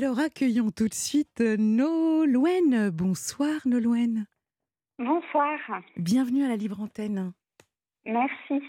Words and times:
Alors 0.00 0.20
accueillons 0.20 0.70
tout 0.70 0.86
de 0.86 0.94
suite 0.94 1.40
euh, 1.40 1.56
Nolwenn. 1.58 2.90
Bonsoir 2.90 3.66
Nolwenn. 3.66 4.26
Bonsoir. 4.96 5.58
Bienvenue 5.96 6.44
à 6.44 6.48
la 6.48 6.54
Libre 6.54 6.80
Antenne. 6.80 7.32
Merci. 8.04 8.62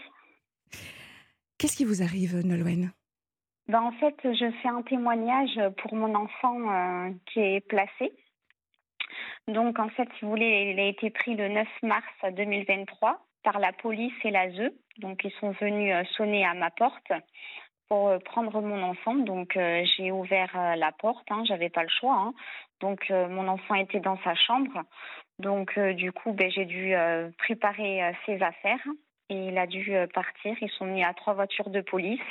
Qu'est-ce 1.59 1.77
qui 1.77 1.85
vous 1.85 2.01
arrive 2.01 2.43
Nolwenn? 2.43 2.91
Ben, 3.67 3.79
En 3.79 3.91
fait, 3.91 4.15
je 4.23 4.51
fais 4.63 4.69
un 4.69 4.81
témoignage 4.81 5.59
pour 5.83 5.93
mon 5.93 6.15
enfant 6.15 6.57
euh, 6.67 7.11
qui 7.27 7.41
est 7.41 7.61
placé. 7.67 8.11
Donc 9.47 9.77
en 9.77 9.89
fait, 9.89 10.09
si 10.17 10.25
vous 10.25 10.31
voulez, 10.31 10.71
il 10.73 10.79
a 10.79 10.87
été 10.87 11.11
pris 11.11 11.35
le 11.35 11.47
9 11.47 11.67
mars 11.83 12.33
2023 12.35 13.23
par 13.43 13.59
la 13.59 13.71
police 13.71 14.13
et 14.23 14.31
l'ASE. 14.31 14.71
Donc 14.97 15.23
ils 15.23 15.33
sont 15.39 15.51
venus 15.51 15.93
euh, 15.93 16.03
sonner 16.17 16.43
à 16.43 16.55
ma 16.55 16.71
porte 16.71 17.11
pour 17.89 18.09
euh, 18.09 18.19
prendre 18.19 18.61
mon 18.61 18.81
enfant. 18.83 19.15
Donc 19.15 19.57
euh, 19.57 19.83
j'ai 19.97 20.11
ouvert 20.11 20.51
euh, 20.55 20.75
la 20.75 20.91
porte, 20.91 21.25
hein, 21.31 21.43
j'avais 21.45 21.69
pas 21.69 21.83
le 21.83 21.89
choix. 21.89 22.15
Hein. 22.15 22.33
Donc 22.79 23.09
mon 23.09 23.49
enfant 23.49 23.75
était 23.75 23.99
dans 23.99 24.17
sa 24.23 24.35
chambre. 24.35 24.83
Donc 25.37 25.77
du 25.77 26.13
coup, 26.13 26.31
ben, 26.31 26.49
j'ai 26.49 26.63
dû 26.63 26.93
préparer 27.37 28.13
ses 28.25 28.41
affaires 28.41 28.85
et 29.29 29.47
il 29.47 29.57
a 29.57 29.67
dû 29.67 29.91
partir. 30.13 30.55
Ils 30.61 30.69
sont 30.69 30.85
mis 30.85 31.03
à 31.03 31.13
trois 31.13 31.33
voitures 31.33 31.69
de 31.71 31.81
police 31.81 32.21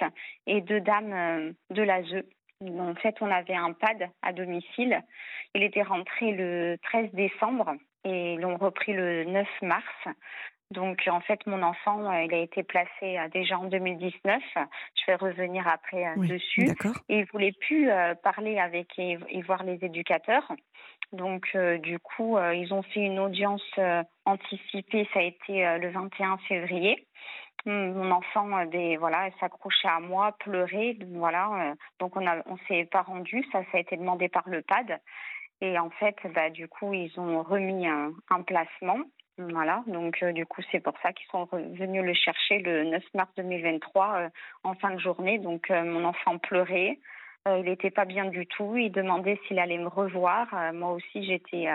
et 0.47 0.63
deux 0.63 0.81
dames 0.81 1.53
de 1.69 1.83
l'ASE. 1.83 2.25
En 2.63 2.95
fait, 2.95 3.15
on 3.21 3.31
avait 3.31 3.55
un 3.55 3.75
pad 3.75 4.09
à 4.23 4.33
domicile. 4.33 5.03
Il 5.55 5.63
était 5.63 5.83
rentré 5.83 6.33
le 6.33 6.79
13 6.83 7.11
décembre 7.13 7.75
et 8.05 8.37
l'ont 8.37 8.57
repris 8.57 8.95
le 8.95 9.25
9 9.25 9.47
mars. 9.61 10.09
Donc 10.71 11.09
en 11.11 11.21
fait, 11.21 11.47
mon 11.47 11.63
enfant, 11.63 12.11
euh, 12.11 12.25
il 12.25 12.35
a 12.35 12.39
été 12.39 12.63
placé 12.63 13.19
euh, 13.19 13.29
déjà 13.33 13.59
en 13.59 13.65
2019. 13.65 14.43
Je 14.55 15.07
vais 15.07 15.15
revenir 15.15 15.67
après 15.67 16.07
euh, 16.07 16.27
dessus. 16.27 16.69
Et 17.09 17.21
il 17.21 17.25
voulait 17.27 17.53
plus 17.53 17.89
parler 18.23 18.59
avec 18.59 18.99
et, 18.99 19.17
voir 19.43 19.63
les 19.65 19.83
éducateurs. 19.83 20.53
Donc 21.13 21.57
du 21.83 21.99
coup, 21.99 22.39
ils 22.39 22.73
ont 22.75 22.83
fait 22.83 23.01
une 23.01 23.19
audience 23.19 23.65
anticipée. 24.27 25.09
Ça 25.15 25.21
a 25.21 25.23
été 25.23 25.79
le 25.79 25.89
21 25.91 26.37
février. 26.49 27.07
Hum, 27.67 27.95
mon 27.95 28.11
enfant, 28.13 28.65
des, 28.67 28.97
voilà, 28.99 29.31
s'accrochait 29.41 29.89
à 29.89 29.99
moi, 29.99 30.37
pleurait, 30.39 30.97
voilà. 31.09 31.75
donc 31.99 32.17
on 32.17 32.25
a, 32.25 32.37
on 32.47 32.57
s'est 32.69 32.85
pas 32.85 33.03
rendu. 33.03 33.45
Ça, 33.51 33.63
ça 33.73 33.79
a 33.79 33.81
été 33.81 33.97
demandé 33.97 34.29
par 34.29 34.49
le 34.49 34.63
PAD. 34.63 35.01
Et 35.61 35.79
en 35.79 35.91
fait, 35.91 36.17
bah, 36.35 36.51
du 36.51 36.69
coup, 36.69 36.95
ils 36.95 37.19
ont 37.19 37.43
remis 37.43 37.89
un, 37.89 38.13
un 38.31 38.43
placement. 38.43 39.01
Voilà, 39.39 39.85
donc 39.87 40.21
euh, 40.25 40.33
du 40.33 40.47
coup 40.47 40.63
c'est 40.73 40.81
pour 40.81 40.95
ça 41.01 41.13
qu'ils 41.13 41.29
sont 41.29 41.49
venus 41.53 42.03
le 42.03 42.13
chercher 42.13 42.59
le 42.59 42.83
9 42.85 43.05
mars 43.15 43.31
2023 43.37 44.17
euh, 44.17 44.29
en 44.65 44.75
fin 44.75 44.91
de 44.91 44.99
journée. 44.99 45.39
Donc 45.39 45.71
euh, 45.71 45.85
mon 45.85 46.05
enfant 46.05 46.39
pleurait, 46.39 46.99
il 47.47 47.63
n'était 47.63 47.91
pas 47.93 48.05
bien 48.05 48.25
du 48.27 48.47
tout, 48.47 48.77
il 48.77 48.91
demandait 48.91 49.41
s'il 49.47 49.61
allait 49.61 49.79
me 49.79 49.87
revoir. 49.87 50.49
moi 50.75 50.91
aussi 50.91 51.25
j'étais 51.25 51.67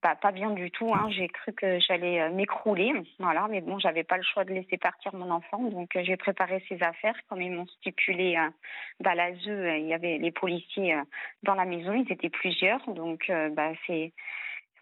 pas, 0.00 0.32
bien 0.32 0.50
du 0.50 0.70
tout, 0.72 0.92
hein. 0.92 1.08
j'ai 1.10 1.28
cru 1.28 1.52
que 1.52 1.78
j'allais 1.78 2.28
m'écrouler, 2.30 2.92
voilà, 3.20 3.46
mais 3.48 3.60
bon 3.60 3.78
j'avais 3.78 4.02
pas 4.02 4.16
le 4.16 4.24
choix 4.24 4.44
de 4.44 4.52
laisser 4.52 4.76
partir 4.76 5.14
mon 5.14 5.30
enfant, 5.30 5.62
donc 5.70 5.90
j'ai 5.94 6.16
préparé 6.16 6.64
ses 6.68 6.82
affaires 6.82 7.14
comme 7.28 7.42
ils 7.42 7.52
m'ont 7.52 7.66
stipulé. 7.66 8.36
bah, 8.98 9.14
la 9.14 9.30
il 9.30 9.86
y 9.86 9.94
avait 9.94 10.18
les 10.18 10.32
policiers 10.32 10.96
dans 11.44 11.54
la 11.54 11.64
maison, 11.64 11.92
ils 11.92 12.10
étaient 12.10 12.28
plusieurs, 12.28 12.84
donc 12.90 13.30
bah 13.52 13.70
c'est 13.86 14.12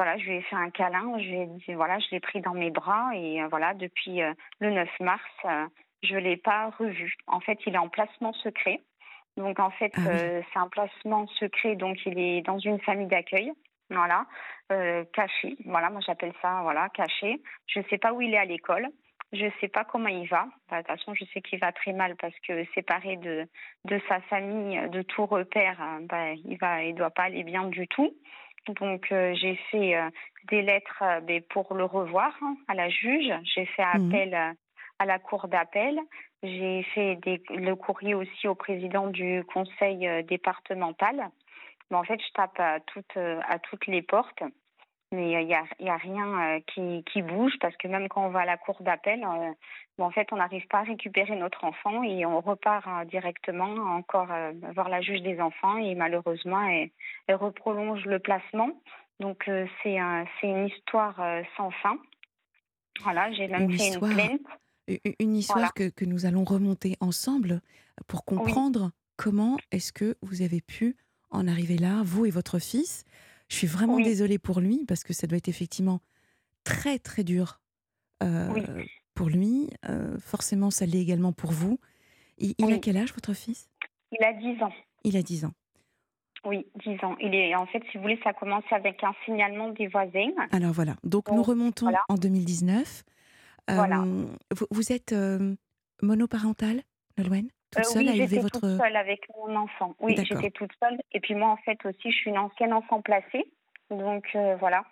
voilà, 0.02 0.18
je 0.18 0.24
lui 0.24 0.38
ai 0.38 0.42
fait 0.42 0.56
un 0.56 0.70
câlin, 0.70 1.16
je 1.18 1.28
lui 1.28 1.40
ai 1.42 1.46
dit, 1.46 1.74
voilà, 1.74 2.00
je 2.00 2.08
l'ai 2.10 2.18
pris 2.18 2.40
dans 2.40 2.54
mes 2.54 2.72
bras 2.72 3.10
et 3.14 3.40
euh, 3.40 3.46
voilà, 3.46 3.72
depuis 3.72 4.20
euh, 4.20 4.34
le 4.58 4.72
9 4.72 4.88
mars, 4.98 5.22
euh, 5.44 5.68
je 6.02 6.16
ne 6.16 6.18
l'ai 6.18 6.36
pas 6.36 6.70
revu. 6.76 7.14
En 7.28 7.38
fait, 7.38 7.56
il 7.66 7.76
est 7.76 7.78
en 7.78 7.88
placement 7.88 8.32
secret. 8.32 8.80
Donc, 9.36 9.60
en 9.60 9.70
fait, 9.70 9.92
ah 9.96 10.10
c'est 10.52 10.58
un 10.58 10.66
placement 10.66 11.28
secret, 11.28 11.76
donc 11.76 12.04
il 12.04 12.18
est 12.18 12.42
dans 12.42 12.58
une 12.58 12.80
famille 12.80 13.06
d'accueil. 13.06 13.52
Voilà, 13.90 14.26
caché. 15.12 15.56
Voilà, 15.66 15.88
moi 15.88 16.00
j'appelle 16.04 16.32
ça, 16.42 16.62
voilà, 16.62 16.88
caché. 16.88 17.40
Je 17.68 17.78
ne 17.78 17.84
sais 17.84 17.98
pas 17.98 18.12
où 18.12 18.20
il 18.20 18.34
est 18.34 18.38
à 18.38 18.44
l'école. 18.44 18.88
Je 19.32 19.44
ne 19.44 19.50
sais 19.60 19.68
pas 19.68 19.84
comment 19.84 20.08
il 20.08 20.26
va. 20.26 20.48
Bah, 20.68 20.82
de 20.82 20.86
toute 20.88 20.98
façon, 20.98 21.14
je 21.14 21.24
sais 21.26 21.40
qu'il 21.42 21.60
va 21.60 21.70
très 21.70 21.92
mal 21.92 22.16
parce 22.16 22.34
que 22.46 22.64
séparé 22.74 23.16
de, 23.18 23.46
de 23.84 24.00
sa 24.08 24.20
famille, 24.22 24.80
de 24.88 25.02
tout 25.02 25.26
repère, 25.26 25.78
bah, 26.02 26.32
il 26.32 26.58
ne 26.60 26.88
il 26.88 26.94
doit 26.94 27.10
pas 27.10 27.24
aller 27.24 27.44
bien 27.44 27.66
du 27.68 27.86
tout. 27.86 28.12
Donc 28.68 29.10
euh, 29.10 29.34
j'ai 29.34 29.56
fait 29.70 29.96
euh, 29.96 30.08
des 30.48 30.62
lettres 30.62 31.02
euh, 31.02 31.20
ben, 31.20 31.42
pour 31.50 31.74
le 31.74 31.84
revoir 31.84 32.32
hein, 32.42 32.56
à 32.68 32.74
la 32.74 32.88
juge. 32.88 33.32
J'ai 33.42 33.66
fait 33.66 33.84
mmh. 33.84 34.06
appel 34.06 34.56
à 34.98 35.06
la 35.06 35.18
cour 35.18 35.48
d'appel. 35.48 35.98
J'ai 36.42 36.82
fait 36.94 37.16
des, 37.16 37.42
le 37.50 37.74
courrier 37.74 38.14
aussi 38.14 38.46
au 38.46 38.54
président 38.54 39.08
du 39.08 39.44
conseil 39.52 40.24
départemental. 40.24 41.28
Mais 41.90 41.96
en 41.96 42.04
fait, 42.04 42.20
je 42.20 42.32
tape 42.32 42.58
à 42.58 42.80
toutes, 42.80 43.16
à 43.16 43.58
toutes 43.58 43.86
les 43.86 44.02
portes 44.02 44.42
mais 45.12 45.42
il 45.42 45.46
n'y 45.46 45.54
a, 45.54 45.64
y 45.78 45.88
a, 45.88 45.96
rien 45.96 46.60
qui, 46.66 47.04
qui, 47.04 47.22
bouge 47.22 47.52
parce 47.60 47.76
que 47.76 47.86
même 47.88 48.08
quand 48.08 48.26
on 48.26 48.30
va 48.30 48.40
à 48.40 48.46
la 48.46 48.56
cour 48.56 48.76
d'appel, 48.80 49.24
en 49.24 50.10
fait, 50.10 50.28
on 50.32 50.36
n'arrive 50.36 50.66
pas 50.68 50.78
à 50.78 50.82
récupérer 50.82 51.36
notre 51.36 51.64
enfant 51.64 52.02
et 52.02 52.26
on 52.26 52.40
repart 52.40 53.06
directement 53.08 53.96
encore 53.96 54.28
voir 54.74 54.88
la 54.88 55.00
juge 55.00 55.22
des 55.22 55.40
enfants 55.40 55.76
et 55.76 55.94
malheureusement, 55.94 56.62
elle, 56.64 56.90
elle 57.26 57.36
reprolonge 57.36 58.04
le 58.06 58.18
placement. 58.18 58.70
Donc, 59.20 59.48
c'est 59.82 59.98
un, 59.98 60.24
une 60.42 60.66
histoire 60.66 61.16
sans 61.56 61.70
fin. 61.70 61.96
Voilà, 63.02 63.32
j'ai 63.32 63.48
même 63.48 63.70
une 63.70 63.78
fait 63.78 63.88
histoire, 63.88 64.10
une 64.10 64.16
plainte. 64.16 64.40
Une 65.20 65.36
histoire 65.36 65.74
que, 65.74 65.88
que, 65.88 66.04
nous 66.04 66.26
allons 66.26 66.44
remonter 66.44 66.96
ensemble 67.00 67.60
pour 68.06 68.24
comprendre 68.24 68.90
comment 69.16 69.56
est-ce 69.70 69.92
que 69.92 70.16
vous 70.22 70.42
avez 70.42 70.60
pu 70.60 70.96
en 71.30 71.46
arriver 71.48 71.78
là, 71.78 72.02
vous 72.04 72.26
et 72.26 72.30
votre 72.30 72.58
fils. 72.58 73.04
Je 73.52 73.58
suis 73.58 73.66
vraiment 73.66 74.00
désolée 74.00 74.38
pour 74.38 74.60
lui 74.60 74.86
parce 74.88 75.04
que 75.04 75.12
ça 75.12 75.26
doit 75.26 75.36
être 75.36 75.48
effectivement 75.48 76.00
très 76.64 76.98
très 76.98 77.22
dur 77.22 77.60
euh, 78.22 78.48
pour 79.14 79.28
lui. 79.28 79.68
Euh, 79.90 80.18
forcément, 80.20 80.70
ça 80.70 80.86
l'est 80.86 81.02
également 81.02 81.34
pour 81.34 81.52
vous. 81.52 81.78
Il, 82.38 82.54
a 82.72 82.78
quel 82.78 82.96
âge, 82.96 83.12
votre 83.12 83.34
fils? 83.34 83.68
Il 84.10 84.24
a 84.24 84.32
10 84.32 84.62
ans. 84.62 84.72
Il 85.04 85.18
a 85.18 85.22
10 85.22 85.44
ans. 85.44 85.52
Oui, 86.46 86.66
10 86.82 87.04
ans. 87.04 87.14
Il 87.20 87.34
est, 87.34 87.54
en 87.54 87.66
fait, 87.66 87.82
si 87.90 87.98
vous 87.98 88.04
voulez, 88.04 88.18
ça 88.24 88.32
commence 88.32 88.64
avec 88.70 89.04
un 89.04 89.12
signalement 89.26 89.68
des 89.68 89.88
voisins. 89.88 90.32
Alors 90.50 90.72
voilà. 90.72 90.96
Donc, 91.04 91.30
nous 91.30 91.42
remontons 91.42 91.92
en 92.08 92.14
2019. 92.14 93.04
Voilà. 93.68 94.00
Euh, 94.00 94.24
vous, 94.56 94.66
vous, 94.70 94.92
êtes 94.92 95.14
monoparental, 96.00 96.80
Nolwenn? 97.18 97.50
Toute 97.72 97.84
seule 97.84 98.06
oui, 98.06 98.16
j'étais 98.16 98.40
votre... 98.40 98.60
toute 98.60 98.78
seule 98.78 98.96
avec 98.96 99.26
mon 99.36 99.56
enfant. 99.56 99.94
Oui, 100.00 100.16
j'étais 100.16 100.50
toute 100.50 100.72
seule. 100.80 100.98
Et 101.12 101.20
puis 101.20 101.34
moi, 101.34 101.50
en 101.50 101.56
fait, 101.58 101.78
aussi, 101.84 102.10
je 102.10 102.16
suis 102.16 102.30
une 102.30 102.38
ancienne 102.38 102.72
enfant 102.72 103.00
placée. 103.00 103.44
Donc, 103.90 104.36
voilà. 104.60 104.84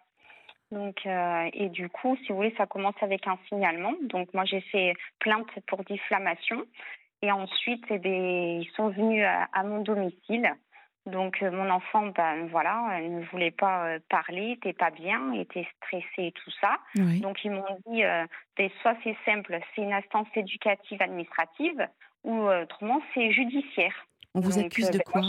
Donc, 0.72 1.04
euh, 1.04 1.50
et 1.52 1.68
du 1.68 1.88
coup, 1.88 2.16
si 2.18 2.28
vous 2.28 2.36
voulez, 2.36 2.54
ça 2.56 2.66
commence 2.66 2.94
avec 3.00 3.26
un 3.26 3.38
signalement. 3.48 3.92
Donc, 4.02 4.32
moi, 4.34 4.44
j'ai 4.44 4.60
fait 4.60 4.94
plainte 5.18 5.48
pour 5.66 5.82
diffamation. 5.84 6.64
Et 7.22 7.32
ensuite, 7.32 7.84
eh 7.90 7.98
bien, 7.98 8.12
ils 8.12 8.70
sont 8.76 8.88
venus 8.88 9.24
à, 9.26 9.62
mon 9.64 9.82
domicile. 9.82 10.54
Donc, 11.06 11.42
euh, 11.42 11.50
mon 11.50 11.68
enfant, 11.70 12.06
ben 12.08 12.46
voilà, 12.50 12.98
elle 12.98 13.16
ne 13.16 13.24
voulait 13.24 13.50
pas 13.50 13.86
euh, 13.86 13.98
parler, 14.08 14.50
n'était 14.50 14.74
pas 14.74 14.90
bien, 14.90 15.32
était 15.32 15.66
stressée 15.76 16.28
et 16.28 16.32
tout 16.32 16.50
ça. 16.60 16.78
Donc, 16.94 17.44
ils 17.44 17.50
m'ont 17.50 17.78
dit, 17.86 18.02
ben, 18.02 18.70
soit 18.80 18.96
c'est 19.02 19.16
simple, 19.24 19.58
c'est 19.74 19.82
une 19.82 19.92
instance 19.92 20.28
éducative 20.36 21.02
administrative, 21.02 21.88
ou 22.24 22.48
autrement, 22.48 23.00
c'est 23.14 23.30
judiciaire. 23.32 23.94
On 24.34 24.40
vous 24.40 24.58
accuse 24.58 24.90
de 24.90 24.98
quoi? 24.98 25.22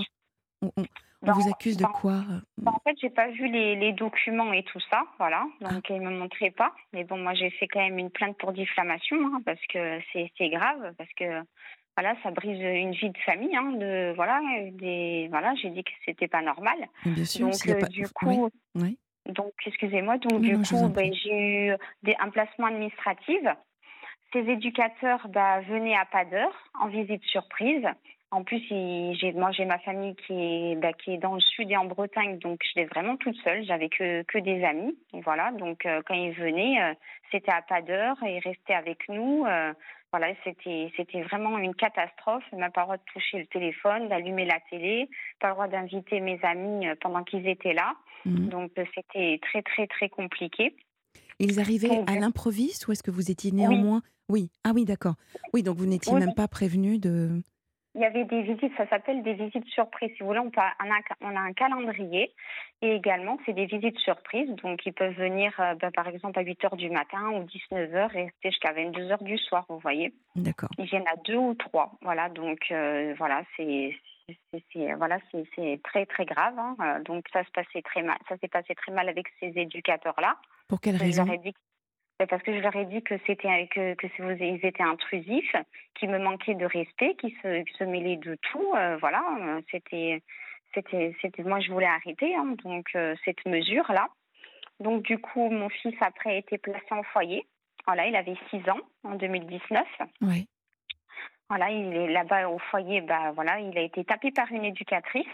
on 1.24 1.32
vous 1.34 1.50
accuse 1.50 1.78
de 1.78 1.86
quoi? 1.86 2.24
euh, 2.32 2.66
En 2.66 2.80
fait, 2.84 2.96
j'ai 3.00 3.10
pas 3.10 3.28
vu 3.30 3.48
les, 3.48 3.76
les, 3.76 3.94
documents 3.94 4.54
et 4.54 4.64
tout 4.64 4.80
ça, 4.92 5.04
voilà. 5.18 5.44
Donc, 5.62 5.86
ah. 5.90 5.94
ils 5.94 6.02
me 6.02 6.10
montraient 6.10 6.52
pas. 6.52 6.74
Mais 6.94 7.04
bon, 7.04 7.18
moi, 7.18 7.34
j'ai 7.34 7.50
fait 7.52 7.68
quand 7.68 7.80
même 7.80 7.98
une 7.98 8.10
plainte 8.10 8.38
pour 8.38 8.52
diffamation, 8.52 9.18
hein, 9.26 9.42
parce 9.46 9.62
que 9.70 10.00
c'est 10.14 10.50
grave, 10.50 10.94
parce 10.98 11.12
que 11.14 11.44
voilà, 11.98 12.16
ça 12.24 12.32
brise 12.32 12.60
une 12.60 12.94
vie 12.94 13.10
de 13.10 13.18
famille, 13.20 13.56
hein, 13.56 13.74
de 13.74 14.14
voilà, 14.16 14.40
des 14.72 15.28
voilà, 15.30 15.54
j'ai 15.56 15.70
dit 15.70 15.84
que 15.84 15.92
c'était 16.06 16.28
pas 16.28 16.42
normal. 16.42 16.88
bien 17.06 17.26
sûr, 17.26 17.48
donc 17.48 17.68
euh, 17.68 17.82
du 17.88 18.08
coup, 18.10 18.50
oui. 18.76 18.98
donc 19.28 19.54
excusez-moi, 19.66 20.18
donc 20.18 20.42
du 20.42 20.58
coup, 20.58 20.88
ben, 20.88 21.14
j'ai 21.14 21.68
eu 21.68 21.76
des, 22.04 22.16
un 22.20 22.30
placement 22.30 22.68
administratif. 22.68 23.42
Ces 24.34 24.50
éducateurs 24.50 25.28
bah, 25.30 25.60
venaient 25.62 25.96
à 25.96 26.06
pas 26.06 26.26
d'heure 26.26 26.56
en 26.80 26.88
visite 26.88 27.24
surprise. 27.24 27.86
En 28.34 28.46
plus, 28.46 28.62
j'ai, 28.70 29.34
moi, 29.34 29.52
j'ai 29.52 29.66
ma 29.66 29.78
famille 29.80 30.16
qui 30.16 30.34
est, 30.34 30.76
bah, 30.78 30.94
qui 30.94 31.14
est 31.14 31.18
dans 31.18 31.36
le 31.36 31.42
sud 31.42 31.70
et 31.70 31.76
en 31.76 31.84
Bretagne, 31.84 32.38
donc 32.38 32.62
je 32.64 32.80
l'ai 32.80 32.86
vraiment 32.86 33.18
toute 33.18 33.36
seule. 33.44 33.66
J'avais 33.66 33.90
que, 33.90 34.24
que 34.24 34.38
des 34.38 34.64
amis. 34.64 34.98
Et 35.14 35.20
voilà, 35.20 35.52
donc 35.52 35.86
euh, 35.86 36.02
quand 36.06 36.14
ils 36.14 36.32
venaient, 36.32 36.82
euh, 36.82 36.94
c'était 37.30 37.52
à 37.52 37.62
pas 37.62 37.82
d'heure 37.82 38.16
et 38.24 38.38
ils 38.38 38.40
restaient 38.40 38.74
avec 38.74 39.10
nous. 39.10 39.46
Euh, 39.46 39.74
voilà, 40.14 40.28
c'était, 40.46 40.94
c'était 40.96 41.24
vraiment 41.24 41.58
une 41.58 41.76
catastrophe. 41.76 42.44
M'a 42.54 42.70
pas 42.70 42.82
le 42.82 42.86
droit 42.86 42.98
de 42.98 43.04
toucher 43.14 43.40
le 43.40 43.48
téléphone, 43.48 44.08
d'allumer 44.08 44.46
la 44.46 44.62
télé, 44.70 45.10
pas 45.42 45.50
le 45.50 45.54
droit 45.54 45.68
d'inviter 45.68 46.22
mes 46.22 46.40
amis 46.44 46.86
pendant 47.02 47.26
qu'ils 47.26 47.48
étaient 47.50 47.74
là. 47.74 47.96
Mmh. 48.24 48.48
Donc 48.48 48.72
c'était 48.96 49.40
très, 49.42 49.62
très, 49.62 49.88
très 49.88 50.08
compliqué. 50.08 50.74
Ils 51.40 51.60
arrivaient 51.60 52.04
à 52.08 52.16
l'improviste 52.16 52.88
ou 52.88 52.92
est-ce 52.92 53.04
que 53.04 53.12
vous 53.12 53.32
étiez 53.32 53.52
néanmoins 53.52 54.02
oui. 54.04 54.12
Ah 54.64 54.72
oui, 54.74 54.86
d'accord. 54.86 55.16
Oui, 55.54 55.64
donc 55.64 55.78
vous 55.78 55.86
n'étiez 55.86 56.14
même 56.14 56.34
pas 56.34 56.48
prévenu 56.48 56.98
de 56.98 57.42
il 57.94 58.02
y 58.02 58.06
avait 58.06 58.24
des 58.24 58.42
visites, 58.42 58.72
ça 58.78 58.88
s'appelle 58.88 59.22
des 59.22 59.34
visites 59.34 59.68
surprises. 59.68 60.12
Si 60.16 60.20
vous 60.22 60.28
voulez, 60.28 60.40
on, 60.40 60.52
a, 60.58 60.74
on 61.20 61.36
a 61.36 61.40
un 61.40 61.52
calendrier 61.52 62.32
et 62.82 62.96
également, 62.96 63.38
c'est 63.46 63.52
des 63.52 63.66
visites 63.66 63.98
surprises. 64.00 64.50
Donc, 64.64 64.86
ils 64.86 64.94
peuvent 64.94 65.14
venir, 65.14 65.54
euh, 65.60 65.76
bah, 65.76 65.90
par 65.94 66.08
exemple, 66.08 66.40
à 66.40 66.42
8 66.42 66.62
h 66.62 66.78
du 66.78 66.90
matin 66.90 67.32
ou 67.32 67.44
19 67.44 67.92
h 67.92 68.18
et 68.18 68.24
rester 68.24 68.50
jusqu'à 68.50 68.72
22 68.72 69.10
h 69.10 69.24
du 69.24 69.38
soir, 69.38 69.66
vous 69.68 69.80
voyez. 69.80 70.14
D'accord. 70.38 70.70
Ils 70.78 70.86
viennent 70.86 71.08
à 71.08 71.18
deux 71.26 71.36
ou 71.36 71.54
trois. 71.54 71.92
Voilà, 72.02 72.30
donc, 72.30 72.60
euh, 72.72 73.14
voilà, 73.18 73.44
c'est. 73.58 73.94
Voilà, 74.96 75.20
c'est 75.30 75.82
très 75.84 76.06
très 76.06 76.24
grave. 76.24 76.58
Hein. 76.58 76.78
Euh, 76.80 77.04
donc 77.04 77.26
ça 77.34 77.44
se 77.44 77.52
passait 77.52 77.82
très 77.82 78.02
mal. 78.02 78.18
Ça 78.30 78.38
s'est 78.38 78.48
passé 78.48 78.74
très 78.76 78.94
mal 78.94 79.10
avec 79.10 79.26
ces 79.42 79.52
éducateurs-là. 79.54 80.38
Pour 80.70 80.80
quelle 80.80 80.96
raison? 80.96 81.26
Parce 82.28 82.44
que 82.44 82.54
je 82.54 82.60
leur 82.60 82.76
ai 82.76 82.86
dit 82.86 83.02
que 83.02 83.16
c'était 83.26 83.68
que, 83.68 83.94
que 83.96 84.44
ils 84.44 84.66
étaient 84.66 84.84
intrusifs, 84.84 85.56
qu'ils 85.96 86.10
me 86.10 86.20
manquaient 86.20 86.56
de 86.56 86.66
respect, 86.66 87.16
qu'ils 87.16 87.36
se, 87.42 87.64
se 87.78 87.84
mêlaient 87.84 88.18
de 88.18 88.36
tout. 88.36 88.74
Euh, 88.76 88.98
voilà, 88.98 89.24
c'était 89.72 90.22
c'était 90.74 91.16
c'était 91.22 91.44
moi 91.44 91.60
je 91.60 91.72
voulais 91.72 91.86
arrêter 91.86 92.36
hein, 92.36 92.56
donc 92.64 92.90
euh, 92.96 93.16
cette 93.26 93.46
mesure 93.46 93.92
là. 93.92 94.08
Donc 94.80 95.04
du 95.04 95.18
coup 95.18 95.50
mon 95.50 95.70
fils 95.70 95.96
après 96.02 96.32
a 96.32 96.38
été 96.38 96.58
placé 96.58 96.86
en 96.92 97.04
foyer. 97.04 97.46
Voilà, 97.88 98.06
il 98.08 98.16
avait 98.16 98.38
6 98.52 98.70
ans 98.70 98.82
en 99.04 99.16
2019. 99.16 99.86
Oui. 100.22 100.48
Voilà, 101.50 101.70
il 101.70 101.94
est 101.94 102.08
là-bas 102.08 102.48
au 102.48 102.60
foyer, 102.60 103.02
bah 103.02 103.32
voilà, 103.34 103.60
il 103.60 103.78
a 103.78 103.82
été 103.82 104.06
tapé 104.06 104.32
par 104.32 104.50
une 104.52 104.64
éducatrice. 104.64 105.28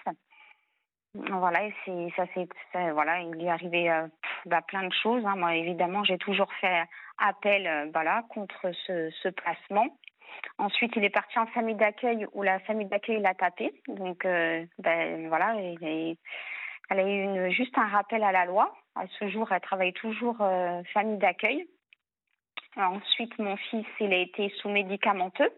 Voilà, 1.14 1.60
c'est 1.86 2.08
ça 2.16 2.26
c'est 2.34 2.48
voilà, 2.92 3.22
il 3.22 3.42
est 3.42 3.50
arrivé 3.50 3.90
euh, 3.90 4.08
bah, 4.48 4.62
plein 4.62 4.84
de 4.84 4.94
choses. 4.94 5.26
Hein. 5.26 5.36
Moi, 5.36 5.56
évidemment, 5.56 6.04
j'ai 6.04 6.18
toujours 6.18 6.52
fait 6.56 6.84
appel 7.18 7.68
euh, 7.68 7.90
voilà 7.94 8.24
contre 8.30 8.72
ce, 8.86 9.10
ce, 9.22 9.30
placement. 9.30 9.88
Ensuite, 10.58 10.94
il 10.96 11.04
est 11.04 11.10
parti 11.10 11.38
en 11.40 11.48
famille 11.48 11.76
d'accueil 11.76 12.28
où 12.34 12.44
la 12.44 12.60
famille 12.60 12.88
d'accueil 12.88 13.20
l'a 13.20 13.34
tapé. 13.34 13.74
Donc, 13.88 14.26
euh, 14.26 14.66
ben, 14.80 15.28
voilà, 15.28 15.56
il, 15.56 16.18
elle 16.90 17.00
a 17.00 17.08
eu 17.08 17.52
juste 17.52 17.78
un 17.78 17.88
rappel 17.88 18.24
à 18.24 18.32
la 18.32 18.46
loi. 18.46 18.74
À 18.96 19.06
ce 19.20 19.28
jour, 19.30 19.52
elle 19.52 19.62
travaille 19.62 19.94
toujours 19.94 20.38
famille 20.94 21.18
d'accueil. 21.18 21.68
Ensuite, 22.78 23.38
mon 23.40 23.58
fils, 23.58 23.86
il 24.00 24.14
a 24.14 24.18
été 24.18 24.50
sous 24.62 24.70
médicamenteux. 24.70 25.52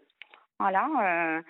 Voilà, 0.58 1.40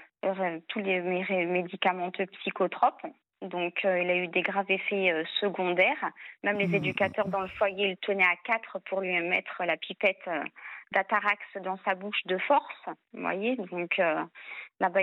tous 0.69 0.78
les 0.81 1.00
médicamenteux 1.00 2.26
psychotropes. 2.26 3.02
Donc, 3.42 3.84
euh, 3.84 4.02
il 4.02 4.10
a 4.10 4.16
eu 4.16 4.28
des 4.28 4.42
graves 4.42 4.70
effets 4.70 5.10
euh, 5.10 5.25
secondaires. 5.40 6.10
Même 6.44 6.58
les 6.58 6.69
mmh. 6.69 6.75
éducateurs 6.75 7.28
dans 7.28 7.40
le 7.40 7.48
foyer 7.48 7.88
le 7.88 7.96
tenaient 7.96 8.22
à 8.22 8.37
quatre 8.44 8.78
pour 8.81 9.00
lui 9.00 9.19
mettre 9.20 9.62
la 9.64 9.78
pipette 9.78 10.20
euh, 10.28 10.44
d'Atarax 10.92 11.40
dans 11.64 11.78
sa 11.84 11.94
bouche 11.94 12.20
de 12.26 12.37
force. 12.38 12.88
Vous 13.14 13.22
voyez 13.22 13.56
Donc, 13.56 13.96
là-bas, 14.81 15.00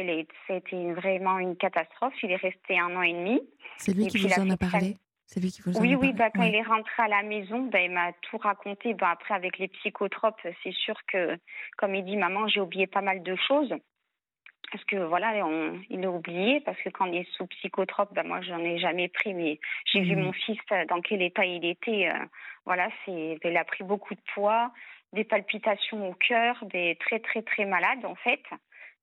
c'était 0.47 0.93
vraiment 0.93 1.39
une 1.39 1.55
catastrophe. 1.55 2.13
Il 2.21 2.31
est 2.31 2.35
resté 2.35 2.77
un 2.77 2.95
an 2.95 3.01
et 3.01 3.13
demi. 3.13 3.41
C'est 3.77 3.93
lui 3.93 4.07
qui 4.07 4.19
vous 4.19 4.39
en 4.39 4.49
a 4.49 4.57
parlé? 4.57 4.97
c'est 5.25 5.41
lui 5.41 5.51
qui 5.51 5.61
vous 5.61 5.77
oui, 5.79 5.93
oui, 5.95 6.13
bah, 6.13 6.29
quand 6.33 6.43
il 6.43 6.55
est 6.55 6.61
rentré 6.61 7.03
à 7.03 7.07
la 7.09 7.21
maison, 7.21 7.63
bah, 7.63 7.81
il 7.81 7.91
m'a 7.91 8.13
tout 8.21 8.37
raconté. 8.37 8.93
Bah, 8.93 9.09
après, 9.11 9.33
avec 9.33 9.57
les 9.57 9.67
psychotropes, 9.67 10.39
c'est 10.63 10.73
sûr 10.73 10.95
que, 11.07 11.37
comme 11.77 11.95
il 11.95 12.05
dit, 12.05 12.15
maman, 12.15 12.47
j'ai 12.47 12.61
oublié 12.61 12.87
pas 12.87 13.01
mal 13.01 13.23
de 13.23 13.35
choses 13.35 13.73
parce 14.71 14.83
que 14.85 14.97
voilà, 14.97 15.33
on, 15.45 15.79
il 15.89 16.03
a 16.03 16.11
oublié, 16.11 16.59
parce 16.61 16.77
que 16.81 16.89
quand 16.89 17.05
il 17.05 17.15
est 17.15 17.31
sous 17.31 17.47
psychotrope, 17.47 18.13
ben 18.13 18.27
moi 18.27 18.41
j'en 18.41 18.59
ai 18.59 18.77
jamais 18.79 19.07
pris, 19.07 19.33
mais 19.33 19.59
j'ai 19.85 20.01
vu 20.01 20.15
mmh. 20.15 20.21
mon 20.21 20.33
fils 20.33 20.59
euh, 20.71 20.85
dans 20.85 21.01
quel 21.01 21.21
état 21.21 21.45
il 21.45 21.65
était. 21.65 22.09
Euh, 22.09 22.25
voilà, 22.65 22.89
c'est, 23.05 23.37
il 23.43 23.57
a 23.57 23.63
pris 23.63 23.83
beaucoup 23.83 24.13
de 24.13 24.21
poids, 24.33 24.71
des 25.13 25.23
palpitations 25.23 26.09
au 26.09 26.13
cœur, 26.13 26.63
des 26.65 26.97
très 26.99 27.19
très 27.19 27.41
très 27.41 27.65
malade 27.65 28.03
en 28.03 28.15
fait, 28.15 28.43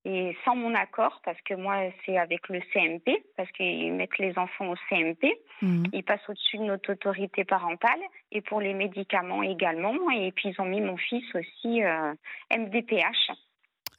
et 0.05 0.37
sans 0.45 0.55
mon 0.55 0.75
accord, 0.75 1.23
parce 1.25 1.41
que 1.43 1.55
moi 1.55 1.77
c'est 2.05 2.19
avec 2.19 2.49
le 2.51 2.61
CMP, 2.73 3.25
parce 3.37 3.51
qu'ils 3.53 3.95
mettent 3.95 4.19
les 4.19 4.37
enfants 4.39 4.69
au 4.69 4.77
CMP, 4.91 5.35
mmh. 5.63 5.85
ils 5.95 6.05
passent 6.05 6.29
au-dessus 6.29 6.59
de 6.59 6.65
notre 6.65 6.93
autorité 6.93 7.45
parentale, 7.45 8.01
et 8.33 8.43
pour 8.43 8.61
les 8.61 8.75
médicaments 8.75 9.43
également, 9.43 9.95
et 10.11 10.31
puis 10.33 10.51
ils 10.51 10.61
ont 10.61 10.67
mis 10.67 10.83
mon 10.83 10.99
fils 10.99 11.25
aussi 11.35 11.83
euh, 11.83 12.13
MDPH. 12.55 13.33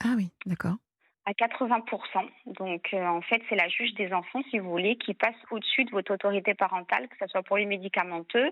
Ah 0.03 0.13
oui, 0.15 0.29
d'accord 0.45 0.75
à 1.25 1.33
80%. 1.33 2.27
Donc, 2.45 2.93
euh, 2.93 3.05
en 3.05 3.21
fait, 3.21 3.41
c'est 3.49 3.55
la 3.55 3.67
juge 3.67 3.93
des 3.95 4.13
enfants, 4.13 4.41
si 4.49 4.59
vous 4.59 4.69
voulez, 4.69 4.95
qui 4.95 5.13
passe 5.13 5.35
au-dessus 5.51 5.85
de 5.85 5.91
votre 5.91 6.13
autorité 6.13 6.53
parentale, 6.53 7.07
que 7.07 7.15
ce 7.19 7.27
soit 7.27 7.43
pour 7.43 7.57
les 7.57 7.65
médicamenteux, 7.65 8.51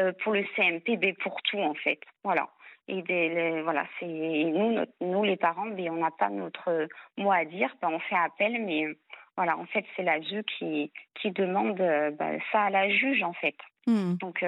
euh, 0.00 0.12
pour 0.22 0.32
le 0.32 0.44
CMPB, 0.56 1.14
pour 1.22 1.42
tout, 1.42 1.58
en 1.58 1.74
fait. 1.74 2.00
Voilà. 2.24 2.48
Et 2.88 3.02
des, 3.02 3.62
voilà, 3.62 3.84
c'est 3.98 4.06
nous, 4.06 4.78
nous, 5.00 5.24
les 5.24 5.36
parents, 5.36 5.66
ben, 5.66 5.90
on 5.90 5.96
n'a 5.96 6.10
pas 6.10 6.30
notre 6.30 6.88
mot 7.16 7.32
à 7.32 7.44
dire. 7.44 7.74
Ben, 7.82 7.90
on 7.90 7.98
fait 7.98 8.16
appel, 8.16 8.64
mais 8.64 8.86
voilà, 9.36 9.58
en 9.58 9.66
fait, 9.66 9.84
c'est 9.96 10.04
la 10.04 10.20
juge 10.20 10.44
qui, 10.58 10.92
qui 11.20 11.32
demande 11.32 11.80
euh, 11.80 12.10
ben, 12.12 12.38
ça 12.52 12.62
à 12.62 12.70
la 12.70 12.88
juge, 12.88 13.22
en 13.22 13.32
fait. 13.34 13.56
Mmh. 13.86 14.14
Donc, 14.14 14.44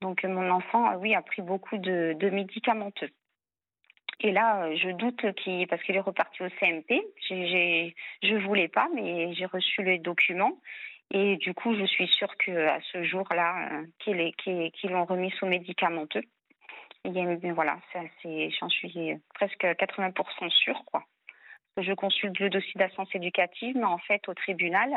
donc, 0.00 0.24
mon 0.24 0.50
enfant, 0.50 0.96
oui, 0.96 1.14
a 1.14 1.22
pris 1.22 1.42
beaucoup 1.42 1.76
de, 1.76 2.16
de 2.18 2.30
médicamenteux. 2.30 3.10
Et 4.22 4.32
là, 4.32 4.64
euh, 4.64 4.76
je 4.76 4.90
doute 4.90 5.32
qu'il, 5.34 5.66
parce 5.66 5.82
qu'il 5.82 5.96
est 5.96 6.00
reparti 6.00 6.42
au 6.42 6.48
CMP. 6.60 7.02
J'ai, 7.28 7.94
je 8.22 8.34
voulais 8.46 8.68
pas, 8.68 8.88
mais 8.94 9.32
j'ai 9.34 9.46
reçu 9.46 9.82
les 9.82 9.98
documents. 9.98 10.58
Et 11.12 11.36
du 11.36 11.54
coup, 11.54 11.74
je 11.74 11.84
suis 11.84 12.06
sûre 12.06 12.36
qu'à 12.36 12.80
ce 12.92 13.02
jour-là, 13.02 13.68
euh, 13.72 13.86
qu'ils, 13.98 14.90
l'ont 14.90 15.04
remis 15.04 15.30
sous 15.32 15.46
médicamenteux. 15.46 16.22
Voilà, 17.04 17.78
c'est, 18.22 18.50
j'en 18.50 18.68
suis 18.68 19.14
presque 19.34 19.64
80% 19.64 20.50
sûre, 20.50 20.82
quoi. 20.84 21.04
Je 21.78 21.92
consulte 21.94 22.38
le 22.40 22.50
dossier 22.50 22.74
d'assistance 22.76 23.14
éducative, 23.14 23.74
mais 23.76 23.84
en 23.84 23.96
fait, 23.98 24.28
au 24.28 24.34
tribunal, 24.34 24.90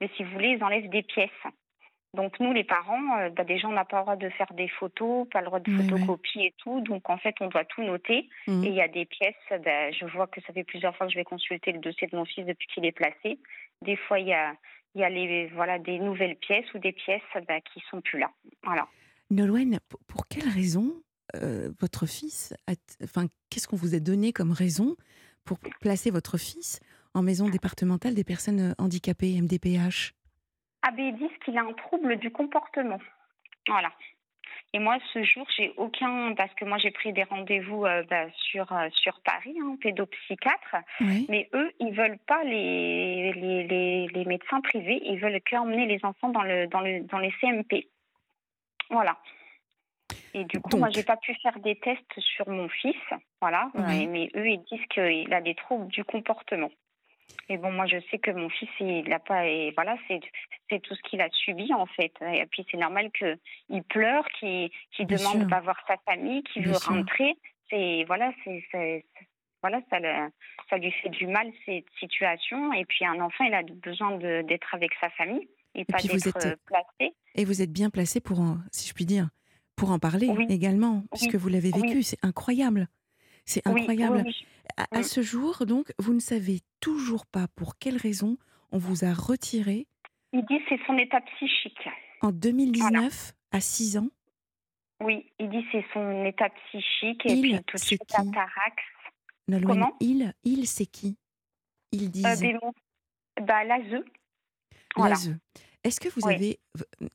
mais 0.00 0.08
si 0.16 0.24
vous 0.24 0.30
voulez, 0.30 0.50
ils 0.50 0.64
enlèvent 0.64 0.88
des 0.88 1.02
pièces. 1.02 1.30
Donc 2.14 2.38
nous, 2.40 2.52
les 2.52 2.64
parents, 2.64 3.18
euh, 3.18 3.30
bah, 3.30 3.44
déjà, 3.44 3.68
on 3.68 3.72
n'a 3.72 3.86
pas 3.86 3.98
le 3.98 4.02
droit 4.02 4.16
de 4.16 4.28
faire 4.30 4.52
des 4.52 4.68
photos, 4.68 5.26
pas 5.30 5.40
le 5.40 5.46
droit 5.46 5.60
de 5.60 5.70
photocopie 5.70 6.40
et 6.40 6.54
tout. 6.58 6.80
Donc 6.82 7.08
en 7.08 7.16
fait, 7.16 7.34
on 7.40 7.48
doit 7.48 7.64
tout 7.64 7.82
noter. 7.82 8.28
Mmh. 8.46 8.64
Et 8.64 8.68
il 8.68 8.74
y 8.74 8.82
a 8.82 8.88
des 8.88 9.06
pièces, 9.06 9.34
bah, 9.50 9.90
je 9.92 10.04
vois 10.06 10.26
que 10.26 10.40
ça 10.42 10.52
fait 10.52 10.64
plusieurs 10.64 10.94
fois 10.94 11.06
que 11.06 11.12
je 11.12 11.18
vais 11.18 11.24
consulter 11.24 11.72
le 11.72 11.78
dossier 11.78 12.06
de 12.08 12.16
mon 12.16 12.26
fils 12.26 12.44
depuis 12.44 12.68
qu'il 12.68 12.84
est 12.84 12.92
placé. 12.92 13.38
Des 13.80 13.96
fois, 13.96 14.18
il 14.18 14.28
y 14.28 14.34
a, 14.34 14.54
il 14.94 15.00
y 15.00 15.04
a 15.04 15.08
les, 15.08 15.46
voilà, 15.48 15.78
des 15.78 15.98
nouvelles 15.98 16.36
pièces 16.36 16.66
ou 16.74 16.78
des 16.78 16.92
pièces 16.92 17.22
bah, 17.48 17.60
qui 17.60 17.82
sont 17.90 18.02
plus 18.02 18.18
là. 18.18 18.30
Voilà. 18.62 18.86
Nolwenn, 19.30 19.78
pour 20.06 20.28
quelle 20.28 20.48
raison 20.48 20.92
euh, 21.36 21.70
votre 21.80 22.04
fils, 22.04 22.54
enfin, 23.02 23.26
qu'est-ce 23.48 23.66
qu'on 23.66 23.76
vous 23.76 23.94
a 23.94 24.00
donné 24.00 24.34
comme 24.34 24.52
raison 24.52 24.96
pour 25.46 25.58
placer 25.80 26.10
votre 26.10 26.36
fils 26.36 26.80
en 27.14 27.22
maison 27.22 27.48
départementale 27.48 28.14
des 28.14 28.24
personnes 28.24 28.74
handicapées, 28.78 29.40
MDPH 29.40 30.12
AB 30.82 31.16
disent 31.16 31.38
qu'il 31.44 31.58
a 31.58 31.62
un 31.62 31.72
trouble 31.72 32.16
du 32.16 32.30
comportement. 32.30 32.98
Voilà. 33.68 33.90
Et 34.74 34.78
moi, 34.78 34.96
ce 35.12 35.22
jour, 35.22 35.46
j'ai 35.54 35.72
aucun, 35.76 36.34
parce 36.34 36.52
que 36.54 36.64
moi, 36.64 36.78
j'ai 36.78 36.90
pris 36.90 37.12
des 37.12 37.24
rendez-vous 37.24 37.84
euh, 37.84 38.02
bah, 38.08 38.26
sur, 38.32 38.72
euh, 38.72 38.88
sur 38.92 39.20
Paris, 39.20 39.54
hein, 39.60 39.76
pédopsychiatre, 39.82 40.76
mais 41.28 41.50
eux, 41.52 41.70
ils 41.78 41.92
veulent 41.92 42.18
pas 42.26 42.42
les, 42.42 43.32
les, 43.34 44.08
les, 44.08 44.24
médecins 44.24 44.62
privés, 44.62 45.02
ils 45.04 45.20
veulent 45.20 45.40
qu'emmener 45.42 45.84
les 45.84 46.02
enfants 46.04 46.30
dans, 46.30 46.42
le, 46.42 46.68
dans, 46.68 46.80
le, 46.80 47.00
dans 47.00 47.18
les 47.18 47.32
CMP. 47.40 47.86
Voilà. 48.88 49.18
Et 50.32 50.44
du 50.44 50.58
coup, 50.60 50.78
moi, 50.78 50.88
j'ai 50.88 51.02
pas 51.02 51.18
pu 51.18 51.34
faire 51.42 51.58
des 51.58 51.76
tests 51.76 52.18
sur 52.18 52.48
mon 52.48 52.68
fils, 52.70 52.96
voilà, 53.42 53.70
mais 53.74 54.30
eux, 54.34 54.48
ils 54.48 54.62
disent 54.70 54.86
qu'il 54.88 55.32
a 55.34 55.42
des 55.42 55.54
troubles 55.54 55.88
du 55.88 56.02
comportement. 56.02 56.70
Et 57.48 57.58
bon, 57.58 57.72
moi, 57.72 57.86
je 57.86 57.96
sais 58.10 58.18
que 58.18 58.30
mon 58.30 58.48
fils, 58.48 58.68
il 58.80 59.08
n'a 59.08 59.18
pas. 59.18 59.46
Et 59.46 59.72
voilà, 59.72 59.96
c'est 60.08 60.80
tout 60.80 60.94
ce 60.94 61.02
qu'il 61.02 61.20
a 61.20 61.28
subi, 61.30 61.72
en 61.74 61.86
fait. 61.86 62.12
Et 62.22 62.46
puis, 62.46 62.64
c'est 62.70 62.76
normal 62.76 63.10
qu'il 63.12 63.82
pleure, 63.84 64.26
qu'il 64.38 64.70
demande 65.00 65.44
de 65.44 65.48
pas 65.48 65.60
voir 65.60 65.78
sa 65.86 65.96
famille, 66.06 66.42
qu'il 66.44 66.66
veut 66.66 66.76
rentrer. 66.76 67.36
C'est. 67.70 68.04
Voilà, 68.06 68.32
c'est. 68.44 69.04
Voilà, 69.62 69.80
ça, 69.90 69.98
ça 70.68 70.76
lui 70.76 70.90
fait 70.90 71.08
du 71.10 71.28
mal, 71.28 71.48
cette 71.64 71.84
situation. 72.00 72.72
Et 72.72 72.84
puis, 72.84 73.04
un 73.04 73.20
enfant, 73.20 73.44
il 73.44 73.54
a 73.54 73.62
besoin 73.62 74.16
d'être 74.18 74.74
avec 74.74 74.90
sa 75.00 75.08
famille 75.10 75.48
et, 75.74 75.84
pas 75.84 75.98
d'être 75.98 76.58
placé. 76.66 77.14
Et 77.36 77.44
vous 77.44 77.62
êtes 77.62 77.72
bien 77.72 77.88
placé 77.88 78.20
pour, 78.20 78.38
si 78.72 78.88
je 78.88 78.94
puis 78.94 79.06
dire, 79.06 79.28
pour 79.76 79.90
en 79.90 79.98
parler 79.98 80.28
également, 80.48 81.04
puisque 81.12 81.36
vous 81.36 81.48
l'avez 81.48 81.70
vécu. 81.70 82.02
C'est 82.02 82.22
incroyable. 82.24 82.88
C'est 83.44 83.66
incroyable. 83.66 84.24
À, 84.76 85.00
mmh. 85.00 85.02
ce 85.02 85.22
jour, 85.22 85.66
donc, 85.66 85.92
vous 85.98 86.14
ne 86.14 86.20
savez 86.20 86.60
toujours 86.80 87.26
pas 87.26 87.46
pour 87.56 87.78
quelle 87.78 87.96
raison 87.96 88.36
on 88.70 88.78
vous 88.78 89.04
a 89.04 89.12
retiré. 89.12 89.86
Il 90.32 90.44
dit 90.46 90.58
c'est 90.68 90.80
son 90.86 90.96
état 90.96 91.20
psychique. 91.20 91.88
En 92.22 92.32
2019, 92.32 93.32
à 93.50 93.60
6 93.60 93.98
ans 93.98 94.08
Oui, 95.02 95.26
il 95.38 95.50
dit 95.50 95.64
c'est 95.70 95.84
son 95.92 96.24
état 96.24 96.48
psychique 96.48 97.26
et 97.26 97.40
puis 97.40 97.58
tout 97.66 97.76
de 97.76 97.82
suite 97.82 98.02
catarax. 98.06 98.82
Comment? 99.66 99.94
Il, 100.00 100.32
il 100.44 100.66
c'est 100.66 100.86
qui? 100.86 101.18
Il 101.90 102.10
dit. 102.10 102.24
Euh, 102.24 102.70
bah, 103.42 103.64
l'ASE. 103.64 104.02
L'ASE. 104.96 105.36
Est-ce 105.84 106.00
que 106.00 106.08
vous 106.08 106.28
avez 106.28 106.60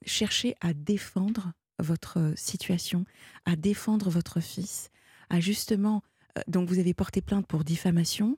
cherché 0.06 0.56
à 0.62 0.74
défendre 0.74 1.54
votre 1.80 2.34
situation, 2.36 3.06
à 3.46 3.56
défendre 3.56 4.10
votre 4.10 4.42
fils, 4.42 4.92
à 5.30 5.40
justement 5.40 5.98
euh, 5.98 6.17
donc 6.48 6.70
vous 6.70 6.80
avez 6.80 6.94
porté 6.94 7.22
plainte 7.22 7.48
pour 7.48 7.64
diffamation. 7.64 8.38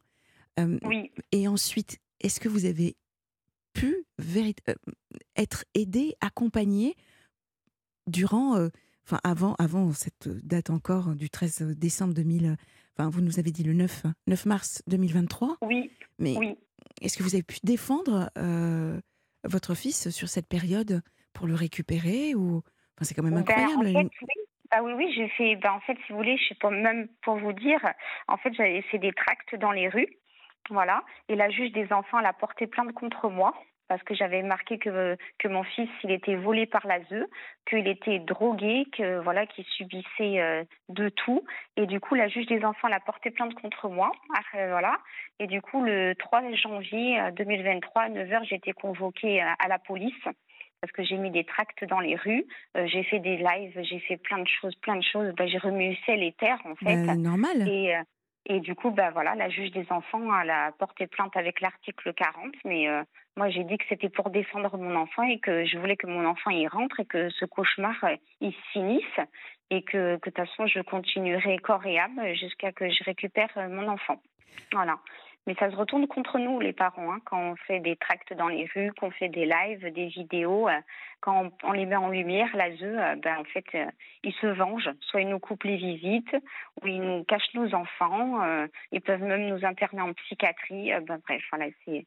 oui. 0.58 1.12
Et 1.32 1.48
ensuite, 1.48 2.00
est-ce 2.20 2.40
que 2.40 2.50
vous 2.50 2.66
avez 2.66 2.96
pu 3.74 4.06
être 5.36 5.66
aidé, 5.74 6.16
accompagné 6.22 6.96
durant, 8.08 8.68
enfin 9.06 9.20
avant, 9.24 9.56
avant 9.56 9.94
cette 9.94 10.28
date 10.28 10.70
encore 10.70 11.16
du 11.16 11.30
13 11.30 11.76
décembre 11.78 12.14
2000, 12.14 12.58
enfin 12.98 13.10
vous 13.10 13.22
nous 13.22 13.40
avez 13.40 13.52
dit 13.52 13.64
le 13.64 13.74
9, 13.74 14.04
9 14.28 14.46
mars 14.48 14.82
2023. 14.88 15.58
Oui. 15.62 15.92
Mais 16.18 16.36
est-ce 17.02 17.16
que 17.16 17.24
vous 17.24 17.36
avez 17.36 17.44
pu 17.44 17.60
défendre 17.64 18.30
votre 19.46 19.76
fils 19.76 20.10
sur 20.10 20.28
cette 20.28 20.48
période 20.48 21.02
pour 21.34 21.48
le 21.48 21.56
récupérer 21.56 22.36
ou 22.36 22.58
enfin, 22.58 23.04
c'est 23.04 23.14
quand 23.14 23.24
même 23.24 23.42
ben, 23.44 23.46
incroyable. 23.48 24.10
Ah 24.72 24.84
oui, 24.84 24.94
oui, 24.94 25.12
j'ai 25.16 25.28
fait. 25.30 25.56
Ben, 25.56 25.72
en 25.72 25.80
fait, 25.80 25.98
si 26.06 26.12
vous 26.12 26.18
voulez, 26.18 26.38
je 26.38 26.50
sais 26.50 26.56
pas 26.56 26.70
même 26.70 27.08
pour 27.24 27.38
vous 27.38 27.54
dire, 27.54 27.80
en 28.28 28.38
fait, 28.38 28.54
j'avais 28.54 28.82
fait 28.84 29.00
des 29.00 29.14
tracts 29.14 29.56
dans 29.56 29.72
les 29.72 29.90
rues, 29.90 30.10
voilà. 30.70 31.04
Et 31.28 31.36
la 31.36 31.50
juge 31.50 31.72
des 31.72 31.92
enfants, 31.92 32.20
elle 32.20 32.32
porté 32.40 32.68
plainte 32.68 32.94
contre 32.94 33.30
moi 33.30 33.54
parce 33.88 34.04
que 34.04 34.14
j'avais 34.14 34.44
marqué 34.44 34.78
que 34.78 35.18
que 35.40 35.48
mon 35.48 35.64
fils, 35.64 35.90
il 36.04 36.12
était 36.12 36.36
volé 36.36 36.68
par 36.68 36.86
la 36.86 37.02
ZEU, 37.06 37.26
qu'il 37.68 37.88
était 37.88 38.20
drogué, 38.20 38.86
que 38.96 39.18
voilà, 39.22 39.48
qu'il 39.48 39.66
subissait 39.66 40.40
euh, 40.40 40.64
de 40.90 41.10
tout. 41.10 41.44
Et 41.76 41.88
du 41.88 42.00
coup, 42.00 42.14
la 42.14 42.28
juge 42.28 42.46
des 42.46 42.64
enfants, 42.64 42.88
elle 42.88 42.94
a 42.94 43.00
porté 43.00 43.32
plainte 43.32 43.56
contre 43.56 43.90
moi, 43.90 44.12
euh, 44.54 44.70
voilà. 44.70 45.00
Et 45.40 45.48
du 45.48 45.64
coup, 45.64 45.84
le 45.84 46.14
3 46.14 46.54
janvier 46.54 47.20
2023 47.36 48.04
à 48.04 48.10
9h, 48.10 48.44
j'ai 48.48 48.56
été 48.58 48.74
convoquée 48.74 49.42
à 49.42 49.68
la 49.68 49.80
police 49.80 50.28
parce 50.82 50.92
que 50.94 51.04
j'ai 51.04 51.18
mis 51.18 51.32
des 51.32 51.44
tracts 51.44 51.84
dans 51.86 52.00
les 52.00 52.16
rues, 52.16 52.46
euh, 52.78 52.88
j'ai 52.88 53.04
fait 53.04 53.20
des 53.20 53.38
lives, 53.38 53.80
j'ai 53.82 54.00
fait 54.00 54.18
plein 54.18 54.40
de 54.40 54.48
choses, 54.48 54.76
plein 54.76 54.96
de 54.96 55.04
choses. 55.04 55.34
Bah, 55.36 55.48
j'ai 55.48 55.58
remué 55.58 55.98
ciel 56.06 56.24
et 56.24 56.34
terre 56.34 56.60
en 56.66 56.76
fait. 56.76 57.06
Bah, 57.06 57.16
normal. 57.16 57.68
Et, 57.68 57.96
euh, 57.96 58.02
et 58.46 58.60
du 58.62 58.74
coup, 58.74 58.90
bah 58.92 59.12
voilà, 59.12 59.36
la 59.36 59.50
juge 59.50 59.72
des 59.72 59.86
enfants, 59.92 60.22
elle 60.42 60.50
a 60.50 60.72
porté 60.72 61.08
plainte 61.08 61.36
avec 61.36 61.62
l'article 61.62 62.14
40, 62.14 62.56
mais 62.66 62.88
euh, 62.88 63.04
moi 63.36 63.50
j'ai 63.50 63.64
dit 63.64 63.78
que 63.78 63.86
c'était 63.90 64.10
pour 64.10 64.30
défendre 64.30 64.76
mon 64.78 64.96
enfant 64.96 65.24
et 65.24 65.40
que 65.40 65.66
je 65.66 65.78
voulais 65.78 65.98
que 65.98 66.08
mon 66.08 66.26
enfant 66.26 66.50
y 66.50 66.68
rentre 66.68 67.00
et 67.00 67.06
que 67.06 67.30
ce 67.30 67.46
cauchemar 67.46 67.96
il 68.42 68.54
finisse 68.72 69.04
et 69.70 69.84
que, 69.84 70.16
de 70.16 70.20
toute 70.22 70.36
façon 70.36 70.66
je 70.66 70.80
continuerai 70.80 71.58
corps 71.60 71.86
et 71.86 72.00
âme 72.00 72.22
jusqu'à 72.34 72.72
que 72.72 72.90
je 72.90 73.04
récupère 73.04 73.50
mon 73.70 73.88
enfant. 73.88 74.22
Voilà. 74.72 74.98
Mais 75.50 75.56
ça 75.56 75.72
se 75.72 75.76
retourne 75.76 76.06
contre 76.06 76.38
nous, 76.38 76.60
les 76.60 76.74
parents, 76.74 77.12
hein, 77.12 77.22
quand 77.26 77.42
on 77.42 77.56
fait 77.56 77.80
des 77.80 77.96
tracts 77.96 78.34
dans 78.34 78.50
les 78.50 78.70
rues, 78.76 78.92
qu'on 79.00 79.10
fait 79.10 79.30
des 79.30 79.48
lives, 79.48 79.92
des 79.94 80.06
vidéos, 80.06 80.70
euh, 80.70 80.80
quand 81.22 81.50
on, 81.64 81.72
les 81.72 81.88
met 81.88 81.96
en 81.96 82.10
lumière, 82.10 82.56
la 82.56 82.68
euh, 82.68 83.16
ben, 83.16 83.40
en 83.40 83.44
fait, 83.46 83.66
euh, 83.74 83.88
ils 84.24 84.34
se 84.34 84.46
vengent. 84.46 84.92
Soit 85.02 85.22
ils 85.22 85.28
nous 85.28 85.40
coupent 85.40 85.64
les 85.64 85.78
visites, 85.78 86.36
ou 86.80 86.88
ils 86.88 87.02
nous 87.02 87.24
cachent 87.24 87.52
nos 87.56 87.74
enfants, 87.74 88.46
ils 88.92 89.02
peuvent 89.02 89.24
même 89.24 89.48
nous 89.48 89.66
interner 89.66 90.02
en 90.02 90.14
psychiatrie. 90.14 90.92
Ben, 91.08 91.20
bref, 91.28 91.42
voilà, 91.52 91.66
c'est, 91.84 92.06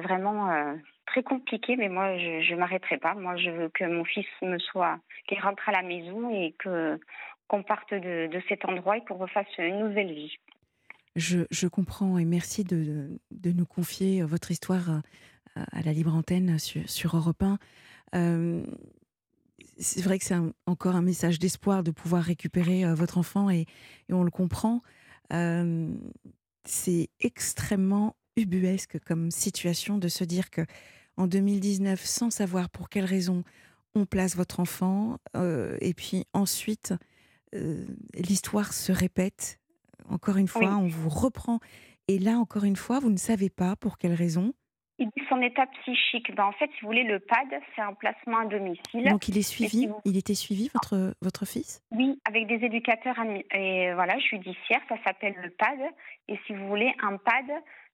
vraiment 0.00 0.76
très 1.06 1.22
compliqué, 1.22 1.76
mais 1.76 1.88
moi, 1.88 2.18
je 2.18 2.52
ne 2.52 2.58
m'arrêterai 2.58 2.96
pas. 2.98 3.14
Moi, 3.14 3.36
je 3.36 3.50
veux 3.50 3.68
que 3.68 3.84
mon 3.84 4.02
fils 4.04 4.26
me 4.42 4.58
soit, 4.58 4.98
qu'il 5.28 5.38
rentre 5.38 5.68
à 5.68 5.72
la 5.72 5.82
maison 5.82 6.28
et 6.30 6.56
que 6.58 6.98
qu'on 7.46 7.62
parte 7.62 7.94
de 7.94 8.42
cet 8.48 8.64
endroit 8.64 8.96
et 8.96 9.04
qu'on 9.04 9.14
refasse 9.14 9.46
une 9.58 9.78
nouvelle 9.78 10.12
vie. 10.12 10.36
Je, 11.18 11.66
comprends 11.66 12.16
et 12.16 12.24
merci 12.24 12.62
de, 12.62 13.18
nous 13.44 13.66
confier 13.66 14.22
votre 14.22 14.52
histoire 14.52 14.90
euh, 14.90 15.64
à, 15.72 15.82
la 15.82 15.92
libre 15.92 16.14
antenne 16.14 16.58
sur, 16.60 16.88
sur 16.88 17.16
Europe 17.16 17.42
1. 17.42 17.58
Euh, 18.14 18.64
c'est 19.78 20.02
vrai 20.02 20.18
que 20.20 20.24
c'est 20.24 20.36
encore 20.66 20.94
un 20.94 21.02
message 21.02 21.40
d'espoir 21.40 21.82
de 21.82 21.90
pouvoir 21.90 22.22
récupérer 22.22 22.84
euh, 22.84 22.94
votre 22.94 23.18
enfant 23.18 23.50
et, 23.50 23.66
on 24.10 24.22
le 24.22 24.30
comprend. 24.30 24.82
c'est 26.64 27.10
extrêmement 27.20 28.16
ubuesque 28.36 29.00
comme 29.00 29.32
situation 29.32 29.98
de 29.98 30.08
se 30.08 30.22
dire 30.22 30.50
que 30.50 30.62
en 31.16 31.26
2019, 31.26 32.04
sans 32.04 32.30
savoir 32.30 32.70
pour 32.70 32.88
quelle 32.88 33.04
raison 33.04 33.42
on 33.96 34.06
place 34.06 34.36
votre 34.36 34.60
enfant, 34.60 35.18
et 35.34 35.94
puis 35.94 36.26
ensuite 36.32 36.94
l'histoire 38.14 38.72
se 38.72 38.92
répète 38.92 39.57
encore 40.08 40.36
une 40.36 40.48
fois, 40.48 40.76
on 40.76 40.88
vous 40.88 41.08
reprend. 41.08 41.60
Et 42.08 42.18
là, 42.18 42.38
encore 42.38 42.64
une 42.64 42.76
fois, 42.76 43.00
vous 43.00 43.10
ne 43.10 43.16
savez 43.18 43.50
pas 43.50 43.76
pour 43.76 43.98
quelle 43.98 44.14
raison. 44.14 44.52
Il 44.98 45.06
dit 45.08 45.22
son 45.28 45.40
état 45.40 45.66
psychique. 45.66 46.34
Ben, 46.34 46.44
en 46.44 46.52
fait, 46.52 46.70
si 46.74 46.80
vous 46.82 46.88
voulez, 46.88 47.04
le 47.04 47.20
PAD, 47.20 47.60
c'est 47.74 47.82
un 47.82 47.94
placement 47.94 48.38
à 48.38 48.46
domicile. 48.46 49.04
Donc, 49.08 49.28
il 49.28 49.38
est 49.38 49.42
suivi 49.42 49.88
Il 50.04 50.16
était 50.16 50.34
suivi, 50.34 50.70
votre, 50.74 51.14
votre 51.22 51.46
fils? 51.46 51.82
Oui, 51.92 52.20
avec 52.26 52.46
des 52.46 52.64
éducateurs 52.64 53.16
et 53.54 53.92
voilà, 53.94 54.18
judiciaires. 54.18 54.82
Ça 54.88 54.96
s'appelle 55.06 55.34
le 55.42 55.50
PAD. 55.50 55.78
Et 56.28 56.38
si 56.46 56.54
vous 56.54 56.66
voulez, 56.66 56.92
un 57.00 57.16
PAD, 57.16 57.46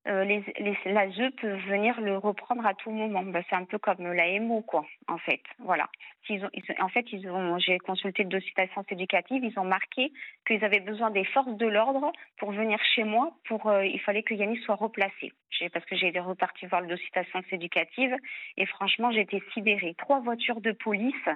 euh, 0.06 0.22
les, 0.24 0.44
les, 0.58 0.76
l'ASE 0.92 1.32
peut 1.40 1.56
venir 1.66 1.98
le 2.00 2.18
reprendre 2.18 2.66
à 2.66 2.74
tout 2.74 2.90
moment. 2.90 3.22
Ben, 3.22 3.42
c'est 3.48 3.56
un 3.56 3.64
peu 3.64 3.78
comme 3.78 4.12
l'AMO, 4.12 4.60
quoi, 4.62 4.84
en 5.08 5.18
fait. 5.18 5.40
Voilà. 5.60 5.88
Ils 6.28 6.44
ont, 6.44 6.50
en 6.80 6.88
fait, 6.88 7.06
ils 7.12 7.28
ont, 7.28 7.58
j'ai 7.58 7.78
consulté 7.78 8.22
le 8.22 8.28
dossier 8.28 8.52
d'assistance 8.56 8.84
éducative, 8.90 9.44
ils 9.44 9.58
ont 9.58 9.64
marqué 9.64 10.12
qu'ils 10.46 10.64
avaient 10.64 10.80
besoin 10.80 11.10
des 11.10 11.24
forces 11.24 11.56
de 11.56 11.66
l'ordre 11.66 12.12
pour 12.38 12.52
venir 12.52 12.78
chez 12.94 13.04
moi. 13.04 13.32
Pour, 13.46 13.66
euh, 13.66 13.84
il 13.84 14.00
fallait 14.00 14.22
que 14.22 14.34
Yannick 14.34 14.62
soit 14.62 14.74
replacé. 14.74 15.32
Parce 15.72 15.84
que 15.86 15.96
j'ai 15.96 16.08
été 16.08 16.20
repartie 16.20 16.66
voir 16.66 16.82
le 16.82 16.93
dossier 16.94 17.10
d'assistance 17.14 17.44
éducative 17.52 18.14
et 18.56 18.66
franchement, 18.66 19.10
été 19.10 19.42
sidérée. 19.52 19.94
Trois 19.98 20.20
voitures 20.20 20.60
de 20.60 20.72
police 20.72 21.28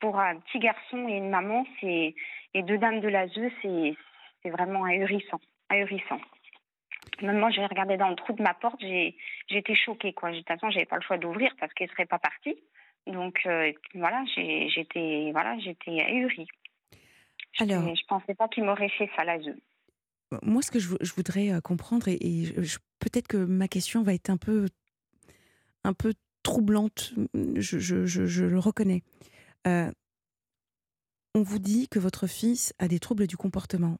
pour 0.00 0.18
un 0.18 0.36
petit 0.40 0.58
garçon 0.58 1.08
et 1.08 1.16
une 1.16 1.30
maman, 1.30 1.66
c'est, 1.80 2.14
et 2.54 2.62
deux 2.62 2.78
dames 2.78 3.00
de 3.00 3.08
l'ASE, 3.08 3.52
c'est, 3.62 3.94
c'est 4.42 4.50
vraiment 4.50 4.84
ahurissant. 4.84 5.40
ahurissant. 5.68 6.20
Même 7.22 7.38
moi, 7.38 7.50
j'ai 7.50 7.64
regardé 7.64 7.96
dans 7.96 8.08
le 8.08 8.16
trou 8.16 8.32
de 8.32 8.42
ma 8.42 8.54
porte, 8.54 8.80
j'ai 8.80 9.16
été 9.50 9.74
choquée. 9.74 10.12
Quoi. 10.12 10.32
De 10.32 10.38
toute 10.38 10.48
façon, 10.48 10.70
j'avais 10.70 10.86
pas 10.86 10.96
le 10.96 11.02
choix 11.02 11.18
d'ouvrir 11.18 11.50
parce 11.58 11.72
qu'elle 11.72 11.90
serait 11.90 12.06
pas 12.06 12.18
partie. 12.18 12.56
Donc 13.06 13.38
euh, 13.46 13.72
voilà, 13.94 14.24
j'étais 14.34 15.30
voilà, 15.32 15.56
j'étais 15.60 16.00
ahurie. 16.02 16.48
Alors, 17.60 17.82
je 17.82 17.90
ne 17.90 18.06
pensais 18.08 18.34
pas 18.34 18.48
qu'il 18.48 18.64
m'aurait 18.64 18.90
fait 18.90 19.08
ça 19.16 19.24
là. 19.24 19.38
Moi, 20.42 20.60
ce 20.60 20.70
que 20.70 20.80
je, 20.80 20.96
je 21.00 21.12
voudrais 21.14 21.52
euh, 21.52 21.60
comprendre, 21.60 22.08
et, 22.08 22.18
peut-être 22.98 23.28
que 23.28 23.36
ma 23.36 23.68
question 23.68 24.02
va 24.02 24.12
être 24.12 24.28
un 24.28 24.36
peu, 24.36 24.66
un 25.86 25.92
peu 25.92 26.14
troublante, 26.42 27.14
je, 27.54 27.78
je 27.78 28.44
le 28.44 28.58
reconnais. 28.58 29.02
Euh, 29.66 29.90
on 31.34 31.42
vous 31.42 31.58
dit 31.58 31.88
que 31.88 31.98
votre 31.98 32.26
fils 32.26 32.72
a 32.78 32.88
des 32.88 32.98
troubles 32.98 33.26
du 33.26 33.36
comportement. 33.36 33.98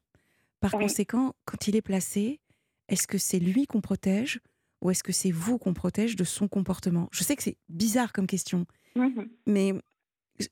Par 0.61 0.73
conséquent, 0.73 1.35
quand 1.45 1.69
il 1.69 1.77
est 1.77 1.83
placé, 1.83 2.41
est-ce 2.89 3.07
que 3.07 3.19
c'est 3.19 3.39
lui 3.39 3.67
qu'on 3.67 3.81
protège 3.81 4.41
ou 4.81 4.91
est-ce 4.91 5.03
que 5.03 5.13
c'est 5.13 5.31
vous 5.31 5.59
qu'on 5.59 5.75
protège 5.75 6.17
de 6.17 6.25
son 6.25 6.49
comportement? 6.49 7.09
Je 7.13 7.25
sais 7.25 7.37
que 7.37 7.43
c'est 7.43 7.59
bizarre 7.69 8.13
comme 8.13 8.27
question, 8.27 8.67
mmh 8.95 9.23
mais 9.47 9.75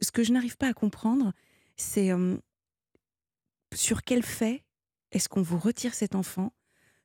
ce 0.00 0.10
que 0.10 0.22
je 0.22 0.32
n'arrive 0.32 0.56
pas 0.56 0.68
à 0.68 0.74
comprendre, 0.74 1.32
c'est 1.76 2.10
sur 3.74 4.02
quel 4.02 4.22
fait 4.22 4.64
est-ce 5.12 5.28
qu'on 5.28 5.42
vous 5.42 5.58
retire 5.58 5.94
cet 5.94 6.14
enfant? 6.14 6.52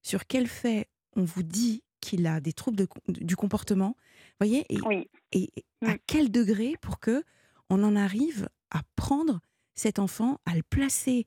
Sur 0.02 0.26
quel 0.28 0.48
fait 0.48 0.88
on 1.16 1.24
vous 1.24 1.44
dit 1.44 1.84
qu'il 2.00 2.28
a 2.28 2.40
des 2.40 2.54
troubles 2.54 2.86
du 3.08 3.36
comportement 3.36 3.96
voyez 4.40 4.66
et, 4.70 5.10
et, 5.32 5.50
à 5.86 5.94
mmh. 5.94 5.98
quel 6.08 6.32
degré 6.32 6.74
pour 6.82 7.00
que 7.00 7.24
on 7.70 7.84
en 7.84 7.96
arrive 7.96 8.50
à 8.72 8.80
prendre 8.96 9.40
cet 9.76 10.00
enfant, 10.00 10.38
à 10.46 10.56
le 10.56 10.64
placer, 10.64 11.26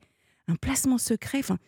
un 0.48 0.56
placement 0.56 0.98
secret 0.98 1.38
Enfin, 1.38 1.58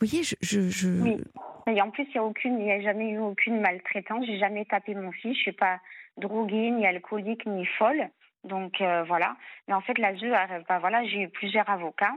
vous 0.00 0.08
voyez, 0.08 0.22
je, 0.24 0.34
je, 0.68 1.18
et 1.66 1.80
en 1.80 1.90
plus, 1.90 2.04
il 2.04 2.10
n'y 2.10 2.18
a, 2.18 2.24
aucune, 2.24 2.60
il 2.60 2.70
a 2.70 2.80
jamais 2.82 3.10
eu 3.10 3.18
aucune 3.18 3.60
maltraitance. 3.60 4.26
J'ai 4.26 4.38
jamais 4.38 4.66
tapé 4.66 4.94
mon 4.94 5.12
fils. 5.12 5.34
Je 5.34 5.42
suis 5.42 5.52
pas 5.52 5.80
droguée, 6.18 6.70
ni 6.70 6.86
alcoolique, 6.86 7.46
ni 7.46 7.64
folle. 7.64 8.10
Donc 8.42 8.82
euh, 8.82 9.02
voilà. 9.04 9.36
Mais 9.66 9.74
en 9.74 9.80
fait, 9.80 9.96
la 9.98 10.12
bah, 10.68 10.78
voilà, 10.78 11.04
j'ai 11.06 11.22
eu 11.22 11.28
plusieurs 11.30 11.68
avocats 11.70 12.12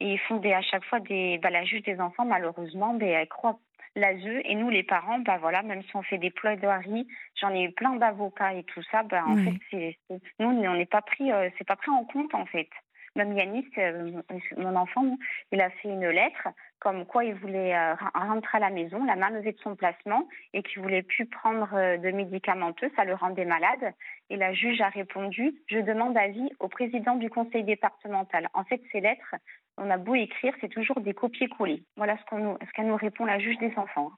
et 0.00 0.12
ils 0.12 0.18
font 0.18 0.36
des, 0.36 0.52
à 0.52 0.60
chaque 0.60 0.84
fois 0.84 1.00
des, 1.00 1.38
bah, 1.38 1.48
la 1.48 1.64
juge 1.64 1.82
des 1.82 1.98
enfants, 1.98 2.26
malheureusement, 2.26 2.92
bah, 2.92 3.06
elle 3.06 3.28
croit 3.28 3.58
l'ASE 3.96 4.42
et 4.44 4.54
nous 4.54 4.70
les 4.70 4.82
parents, 4.82 5.18
bah 5.18 5.38
voilà, 5.38 5.62
même 5.62 5.82
si 5.82 5.96
on 5.96 6.02
fait 6.02 6.18
des 6.18 6.30
plaidoiries, 6.30 7.06
j'en 7.40 7.54
ai 7.54 7.64
eu 7.64 7.72
plein 7.72 7.96
d'avocats 7.96 8.54
et 8.54 8.64
tout 8.64 8.82
ça, 8.90 9.02
bah 9.02 9.24
en 9.26 9.36
fait, 9.36 9.58
c'est, 9.70 9.98
nous 10.38 10.48
on 10.48 10.74
n'est 10.74 10.86
pas 10.86 11.02
pris, 11.02 11.32
euh, 11.32 11.48
c'est 11.58 11.66
pas 11.66 11.76
pris 11.76 11.90
en 11.90 12.04
compte 12.04 12.34
en 12.34 12.46
fait. 12.46 12.68
Même 13.16 13.36
Yanis, 13.36 13.66
euh, 13.78 14.22
mon 14.56 14.76
enfant, 14.76 15.04
il 15.50 15.60
a 15.60 15.68
fait 15.70 15.88
une 15.88 16.08
lettre 16.08 16.48
comme 16.78 17.04
quoi 17.04 17.24
il 17.24 17.34
voulait 17.34 17.76
euh, 17.76 17.94
rentrer 18.14 18.58
à 18.58 18.60
la 18.60 18.70
maison, 18.70 19.04
la 19.04 19.16
main 19.16 19.30
levée 19.30 19.52
de 19.52 19.58
son 19.58 19.74
placement, 19.74 20.28
et 20.54 20.62
qu'il 20.62 20.80
voulait 20.80 21.02
plus 21.02 21.26
prendre 21.26 21.68
de 21.98 22.10
médicamenteux, 22.12 22.90
ça 22.96 23.04
le 23.04 23.14
rendait 23.14 23.44
malade. 23.44 23.92
Et 24.30 24.36
la 24.36 24.54
juge 24.54 24.80
a 24.80 24.88
répondu 24.88 25.52
Je 25.66 25.78
demande 25.80 26.16
avis 26.16 26.48
au 26.60 26.68
président 26.68 27.16
du 27.16 27.28
conseil 27.28 27.64
départemental. 27.64 28.48
En 28.54 28.64
fait, 28.64 28.80
ces 28.92 29.00
lettres, 29.00 29.34
on 29.76 29.90
a 29.90 29.98
beau 29.98 30.14
écrire, 30.14 30.54
c'est 30.60 30.68
toujours 30.68 31.00
des 31.00 31.14
copier-coller. 31.14 31.82
Voilà 31.96 32.16
ce 32.18 32.24
qu'on 32.24 32.58
ce 32.60 32.72
qu'elle 32.72 32.86
nous 32.86 32.96
répond 32.96 33.24
la 33.24 33.38
juge 33.38 33.58
des 33.58 33.72
enfants. 33.76 34.10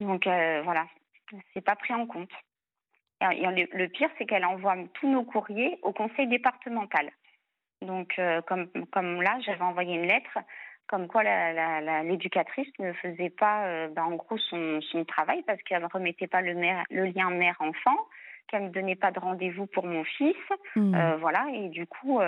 Donc 0.00 0.26
euh, 0.26 0.62
voilà, 0.62 0.86
c'est 1.54 1.64
pas 1.64 1.76
pris 1.76 1.94
en 1.94 2.06
compte. 2.06 2.32
Et 3.22 3.44
le 3.44 3.86
pire, 3.88 4.08
c'est 4.16 4.24
qu'elle 4.24 4.46
envoie 4.46 4.76
tous 4.94 5.06
nos 5.06 5.24
courriers 5.24 5.78
au 5.82 5.92
conseil 5.92 6.26
départemental. 6.26 7.10
Donc, 7.82 8.18
comme, 8.46 8.70
comme 8.92 9.20
là, 9.20 9.38
j'avais 9.40 9.60
envoyé 9.60 9.94
une 9.94 10.06
lettre 10.06 10.38
comme 10.86 11.06
quoi 11.06 11.22
l'éducatrice 12.02 12.72
ne 12.80 12.92
faisait 12.94 13.30
pas, 13.30 13.88
bah, 13.88 14.04
en 14.04 14.16
gros, 14.16 14.38
son, 14.38 14.80
son 14.80 15.04
travail 15.04 15.42
parce 15.46 15.62
qu'elle 15.62 15.82
ne 15.82 15.86
remettait 15.86 16.26
pas 16.26 16.40
le, 16.40 16.52
le 16.54 17.04
lien 17.04 17.30
mère-enfant, 17.30 17.96
qu'elle 18.48 18.62
ne 18.62 18.68
me 18.68 18.72
donnait 18.72 18.96
pas 18.96 19.12
de 19.12 19.20
rendez-vous 19.20 19.66
pour 19.66 19.86
mon 19.86 20.02
fils. 20.02 20.34
Mmh. 20.74 21.14
voilà, 21.20 21.46
et 21.52 21.68
du 21.68 21.86
coup, 21.86 22.20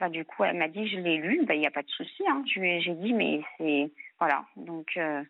bah, 0.00 0.08
du 0.08 0.24
coup, 0.24 0.44
elle 0.44 0.56
m'a 0.56 0.68
dit, 0.68 0.88
je 0.88 0.98
l'ai 0.98 1.18
lu, 1.18 1.44
bah, 1.44 1.54
il 1.54 1.60
n'y 1.60 1.66
a 1.66 1.70
pas 1.70 1.82
de 1.82 1.90
souci. 1.90 2.24
Hein. 2.26 2.42
J'ai 2.46 2.94
dit, 2.94 3.12
mais 3.12 3.42
c'est. 3.58 3.92
Voilà. 4.18 4.44
Donc, 4.56 4.96
euh, 4.96 5.22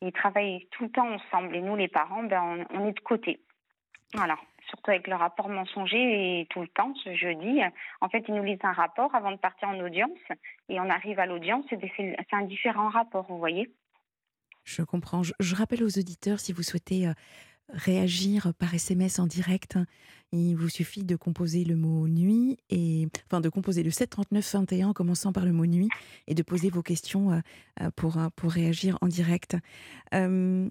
ils 0.00 0.12
travaillent 0.12 0.66
tout 0.70 0.84
le 0.84 0.90
temps 0.90 1.08
ensemble. 1.08 1.56
Et 1.56 1.60
nous, 1.60 1.74
les 1.74 1.88
parents, 1.88 2.22
ben, 2.22 2.64
on, 2.70 2.86
est 2.86 2.92
de 2.92 3.00
côté. 3.00 3.40
Voilà. 4.14 4.38
Surtout 4.68 4.92
avec 4.92 5.08
le 5.08 5.16
rapport 5.16 5.48
mensonger 5.48 6.40
et 6.40 6.46
tout 6.46 6.60
le 6.60 6.68
temps, 6.68 6.94
ce 7.04 7.14
jeudi. 7.14 7.60
En 8.00 8.08
fait, 8.08 8.24
ils 8.28 8.34
nous 8.34 8.42
lisent 8.44 8.64
un 8.64 8.72
rapport 8.72 9.14
avant 9.14 9.32
de 9.32 9.36
partir 9.36 9.68
en 9.68 9.78
audience. 9.80 10.18
Et 10.68 10.80
on 10.80 10.88
arrive 10.88 11.18
à 11.18 11.26
l'audience, 11.26 11.64
c'est 11.68 12.16
un 12.32 12.42
différent 12.42 12.88
rapport, 12.88 13.26
vous 13.28 13.38
voyez. 13.38 13.70
Je 14.64 14.82
comprends. 14.82 15.22
Je, 15.22 15.54
rappelle 15.54 15.84
aux 15.84 15.98
auditeurs, 15.98 16.40
si 16.40 16.52
vous 16.52 16.64
souhaitez 16.64 17.06
euh, 17.06 17.12
réagir 17.72 18.52
par 18.58 18.74
SMS 18.74 19.18
en 19.18 19.26
direct. 19.26 19.78
Il 20.32 20.54
vous 20.54 20.68
suffit 20.68 21.04
de 21.04 21.16
composer 21.16 21.64
le 21.64 21.76
mot 21.76 22.08
nuit 22.08 22.58
et 22.68 23.06
enfin 23.26 23.40
de 23.40 23.48
composer 23.48 23.82
le 23.82 23.90
739 23.90 24.52
21 24.54 24.88
en 24.88 24.92
commençant 24.92 25.32
par 25.32 25.44
le 25.44 25.52
mot 25.52 25.66
nuit 25.66 25.88
et 26.26 26.34
de 26.34 26.42
poser 26.42 26.68
vos 26.68 26.82
questions 26.82 27.32
euh, 27.32 27.40
euh, 27.80 27.90
pour 27.94 28.18
euh, 28.18 28.28
pour 28.34 28.50
réagir 28.50 28.98
en 29.00 29.06
direct. 29.06 29.56
Euh, 30.14 30.68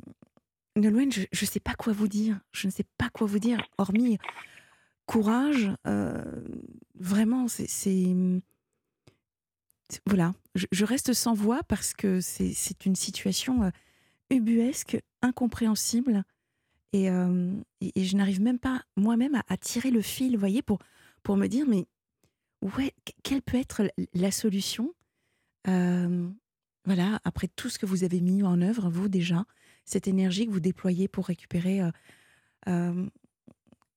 Nolwenn, 0.75 1.11
je 1.11 1.21
ne 1.21 1.47
sais 1.47 1.61
pas 1.61 1.73
quoi 1.73 1.93
vous 1.93 2.09
dire. 2.09 2.39
Je 2.51 2.67
ne 2.67 2.71
sais 2.71 2.85
pas 2.97 3.09
quoi 3.09 3.27
vous 3.27 3.39
dire, 3.39 3.61
hormis 3.77 4.17
courage. 5.05 5.71
vraiment, 6.95 7.47
c'est 7.47 8.15
voilà. 10.07 10.33
Je, 10.55 10.83
reste 10.83 11.13
sans 11.13 11.33
voix 11.33 11.61
parce 11.63 11.93
que 11.93 12.19
c'est 12.19 12.85
une 12.85 12.95
situation 12.95 13.71
ubuesque, 14.31 14.97
incompréhensible 15.21 16.25
et, 17.03 18.03
je 18.03 18.15
n'arrive 18.15 18.41
même 18.41 18.59
pas 18.59 18.81
moi-même 18.95 19.41
à, 19.47 19.57
tirer 19.57 19.91
le 19.91 20.01
fil, 20.01 20.33
vous 20.33 20.39
voyez, 20.39 20.61
pour, 20.61 20.79
pour 21.23 21.37
me 21.37 21.47
dire, 21.47 21.65
mais 21.67 21.85
ouais, 22.61 22.93
quelle 23.23 23.41
peut 23.41 23.57
être 23.57 23.83
la 24.13 24.31
solution 24.31 24.93
Voilà, 25.65 27.19
après 27.23 27.47
tout 27.47 27.69
ce 27.69 27.79
que 27.79 27.85
vous 27.85 28.03
avez 28.03 28.21
mis 28.21 28.43
en 28.43 28.61
œuvre, 28.61 28.89
vous 28.89 29.09
déjà, 29.09 29.45
cette 29.83 30.07
énergie 30.07 30.45
que 30.45 30.51
vous 30.51 30.59
déployez 30.59 31.07
pour 31.07 31.27
récupérer 31.27 31.81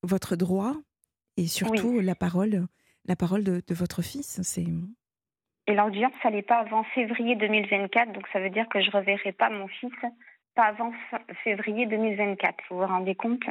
votre 0.02 0.36
droit 0.36 0.74
et 1.36 1.46
surtout 1.46 2.00
la 2.00 2.14
parole, 2.14 2.66
la 3.04 3.16
parole 3.16 3.44
de, 3.44 3.62
de 3.66 3.74
votre 3.74 4.02
fils. 4.02 4.40
C'est 4.42 4.66
et 5.68 5.74
l'audience, 5.74 6.14
ça 6.22 6.30
n'est 6.30 6.42
pas 6.42 6.60
avant 6.60 6.82
février 6.82 7.36
2024, 7.36 8.12
donc 8.12 8.26
ça 8.32 8.40
veut 8.40 8.48
dire 8.48 8.66
que 8.70 8.80
je 8.80 8.86
ne 8.86 8.92
reverrai 8.92 9.32
pas 9.32 9.50
mon 9.50 9.68
fils 9.68 9.92
avant 10.66 10.92
février 11.44 11.86
2024. 11.86 12.56
Vous 12.70 12.78
vous 12.78 12.86
rendez 12.86 13.14
compte? 13.14 13.42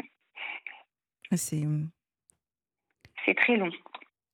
Ah, 1.31 1.37
C'est 1.37 1.63
euh, 1.63 1.83
c'est 3.25 3.35
très 3.35 3.57
long. 3.57 3.71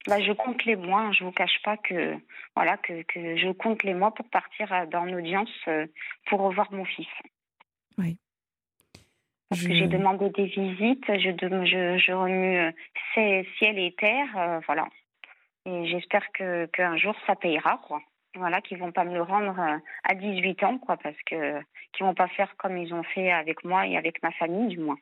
Là, 0.06 0.22
je 0.22 0.34
compte 0.34 0.64
les 0.66 0.76
mois. 0.76 1.12
Je 1.12 1.24
vous 1.24 1.32
cache 1.32 1.62
pas 1.64 1.78
que 1.78 2.16
voilà 2.56 2.78
que, 2.78 3.04
que 3.04 3.38
je 3.38 3.52
compte 3.52 3.84
les 3.84 3.94
mois 3.94 4.14
pour 4.14 4.30
partir 4.30 4.88
dans 4.88 5.06
l'audience 5.06 5.54
euh, 5.68 5.88
pour 6.28 6.42
revoir 6.42 6.72
mon 6.72 6.86
fils. 6.86 7.08
Oui. 7.98 8.18
Parce 9.50 9.64
que 9.68 9.76
j'ai 9.76 9.88
demandé 9.88 10.30
des 10.32 10.48
visites, 10.48 11.06
je, 11.08 11.30
je, 11.66 11.98
je 12.00 12.12
remue 12.12 12.58
euh, 12.58 13.44
ciel 13.60 13.78
et 13.78 13.94
terre, 13.94 14.62
voilà. 14.66 14.88
Et 15.68 15.86
j'espère 15.86 16.32
que 16.32 16.66
qu'un 16.66 16.98
jour 16.98 17.16
ça 17.28 17.36
payera, 17.36 17.80
quoi 17.86 18.02
voilà, 18.36 18.62
qui 18.62 18.76
vont 18.76 18.92
pas 18.92 19.04
me 19.04 19.14
le 19.14 19.22
rendre 19.22 19.60
euh, 19.60 19.78
à 20.04 20.16
18 20.16 20.64
ans, 20.64 20.78
quoi, 20.80 20.98
parce 20.98 21.18
que 21.26 21.60
qui 21.94 22.04
vont 22.04 22.16
pas 22.16 22.28
faire 22.28 22.56
comme 22.58 22.78
ils 22.78 22.94
ont 22.94 23.04
fait 23.04 23.32
avec 23.32 23.64
moi 23.64 23.86
et 23.86 23.98
avec 23.98 24.22
ma 24.24 24.32
famille, 24.32 24.68
du 24.68 24.80
moins. 24.80 24.98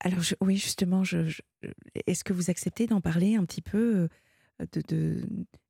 Alors 0.00 0.20
oui, 0.40 0.56
justement, 0.56 1.04
je, 1.04 1.40
est-ce 2.06 2.24
que 2.24 2.32
vous 2.32 2.50
acceptez 2.50 2.86
d'en 2.86 3.00
parler 3.00 3.36
un 3.36 3.44
petit 3.44 3.62
peu 3.62 4.08
euh, 4.60 4.66
de, 4.72 4.82
de 4.88 5.16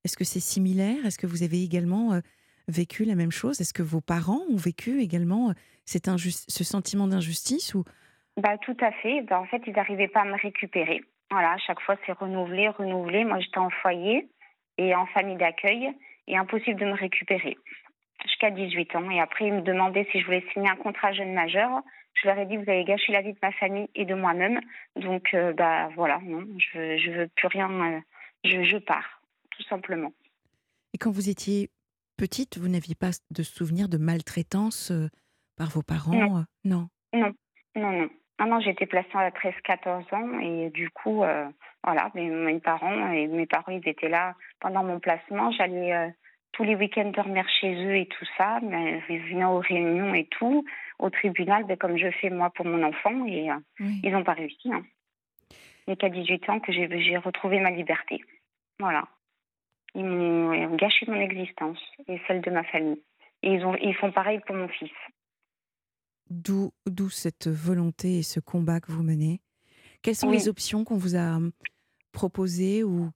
Est-ce 0.04 0.16
que 0.16 0.24
c'est 0.24 0.40
similaire? 0.40 1.04
Est-ce 1.04 1.18
que 1.18 1.26
vous 1.26 1.42
avez 1.42 1.62
également 1.62 2.14
euh, 2.14 2.20
vécu 2.68 3.04
la 3.04 3.14
même 3.14 3.30
chose? 3.30 3.60
Est-ce 3.60 3.74
que 3.74 3.82
vos 3.82 4.00
parents 4.00 4.42
ont 4.50 4.56
vécu 4.56 5.00
également 5.00 5.52
cet 5.84 6.08
ce 6.18 6.64
sentiment 6.64 7.06
d'injustice 7.06 7.74
ou? 7.74 7.84
Bah, 8.36 8.58
Tout 8.58 8.76
à 8.80 8.92
fait. 8.92 9.22
Bah, 9.22 9.40
en 9.40 9.46
fait, 9.46 9.62
ils 9.66 9.72
n'arrivaient 9.72 10.08
pas 10.08 10.22
à 10.22 10.24
me 10.24 10.40
récupérer. 10.40 11.02
Voilà, 11.30 11.52
à 11.52 11.58
chaque 11.58 11.80
fois, 11.80 11.96
c'est 12.04 12.12
renouvelé, 12.12 12.68
renouvelé. 12.68 13.24
Moi, 13.24 13.40
j'étais 13.40 13.58
en 13.58 13.70
foyer 13.70 14.28
et 14.78 14.94
en 14.94 15.06
famille 15.06 15.36
d'accueil 15.36 15.90
et 16.26 16.36
impossible 16.36 16.80
de 16.80 16.86
me 16.86 16.94
récupérer 16.94 17.56
jusqu'à 18.24 18.50
18 18.50 18.96
ans. 18.96 19.10
Et 19.10 19.20
après, 19.20 19.46
ils 19.46 19.54
me 19.54 19.62
demandaient 19.62 20.06
si 20.10 20.20
je 20.20 20.26
voulais 20.26 20.44
signer 20.52 20.68
un 20.68 20.76
contrat 20.76 21.12
jeune 21.12 21.32
majeur. 21.32 21.70
Je 22.14 22.28
leur 22.28 22.38
ai 22.38 22.46
dit, 22.46 22.56
vous 22.56 22.70
avez 22.70 22.84
gâché 22.84 23.12
la 23.12 23.22
vie 23.22 23.32
de 23.32 23.38
ma 23.42 23.52
famille 23.52 23.88
et 23.94 24.04
de 24.04 24.14
moi-même. 24.14 24.60
Donc, 24.96 25.34
euh, 25.34 25.52
bah 25.52 25.88
voilà, 25.94 26.18
non, 26.22 26.46
je 26.58 26.78
veux, 26.78 26.98
je 26.98 27.10
veux 27.10 27.28
plus 27.36 27.48
rien. 27.48 27.70
Euh, 27.70 28.00
je, 28.44 28.64
je 28.64 28.78
pars, 28.78 29.22
tout 29.50 29.62
simplement. 29.64 30.12
Et 30.94 30.98
quand 30.98 31.10
vous 31.10 31.28
étiez 31.28 31.70
petite, 32.16 32.58
vous 32.58 32.68
n'aviez 32.68 32.94
pas 32.94 33.10
de 33.30 33.42
souvenir 33.42 33.88
de 33.88 33.98
maltraitance 33.98 34.90
euh, 34.90 35.08
par 35.56 35.68
vos 35.68 35.82
parents 35.82 36.14
Non. 36.14 36.46
Non, 36.64 36.88
non, 37.12 37.32
non. 37.76 37.92
non. 37.92 38.08
Ah 38.38 38.46
non, 38.46 38.60
j'étais 38.60 38.86
placée 38.86 39.08
à 39.14 39.30
13-14 39.30 40.14
ans 40.14 40.40
et 40.40 40.70
du 40.70 40.90
coup, 40.90 41.24
voilà, 41.86 42.10
mes, 42.14 42.58
parents 42.58 43.12
et 43.12 43.28
mes 43.28 43.46
parents, 43.46 43.70
ils 43.70 43.88
étaient 43.88 44.08
là 44.08 44.34
pendant 44.60 44.82
mon 44.82 44.98
placement. 44.98 45.52
J'allais 45.52 45.94
euh, 45.94 46.08
tous 46.50 46.64
les 46.64 46.74
week-ends 46.74 47.12
dormir 47.14 47.48
chez 47.48 47.74
eux 47.74 47.96
et 47.96 48.06
tout 48.06 48.24
ça, 48.36 48.58
mais 48.60 49.00
ils 49.08 49.22
venaient 49.30 49.44
aux 49.44 49.60
réunions 49.60 50.12
et 50.12 50.26
tout, 50.26 50.64
au 50.98 51.10
tribunal, 51.10 51.62
ben, 51.64 51.76
comme 51.76 51.96
je 51.96 52.10
fais 52.10 52.28
moi 52.28 52.50
pour 52.50 52.66
mon 52.66 52.82
enfant, 52.82 53.24
et 53.26 53.52
euh, 53.52 53.54
ils 54.02 54.10
n'ont 54.10 54.24
pas 54.24 54.32
réussi. 54.32 54.72
Hein. 54.72 54.82
A 55.86 55.94
qu'à 55.94 56.08
18 56.08 56.50
ans 56.50 56.58
que 56.58 56.72
j'ai 56.72 57.16
retrouvé 57.18 57.60
ma 57.60 57.70
liberté. 57.70 58.20
Voilà. 58.80 59.04
Ils 59.94 60.04
m'ont 60.04 60.74
gâché 60.74 61.06
mon 61.06 61.20
existence 61.20 61.78
et 62.08 62.20
celle 62.26 62.40
de 62.40 62.50
ma 62.50 62.64
famille. 62.64 63.00
Et 63.44 63.52
ils, 63.52 63.64
ont, 63.64 63.76
ils 63.76 63.94
font 63.94 64.10
pareil 64.10 64.40
pour 64.44 64.56
mon 64.56 64.66
fils. 64.66 64.90
D'où 66.28 66.72
cette 67.10 67.46
volonté 67.46 68.18
et 68.18 68.22
ce 68.22 68.40
combat 68.40 68.80
que 68.80 68.90
vous 68.90 69.02
menez 69.02 69.40
Quelles 70.02 70.16
sont 70.16 70.30
les 70.30 70.48
options 70.48 70.84
qu'on 70.84 70.96
vous 70.96 71.16
a 71.16 71.38
proposer 72.12 72.82
ou 72.82 73.10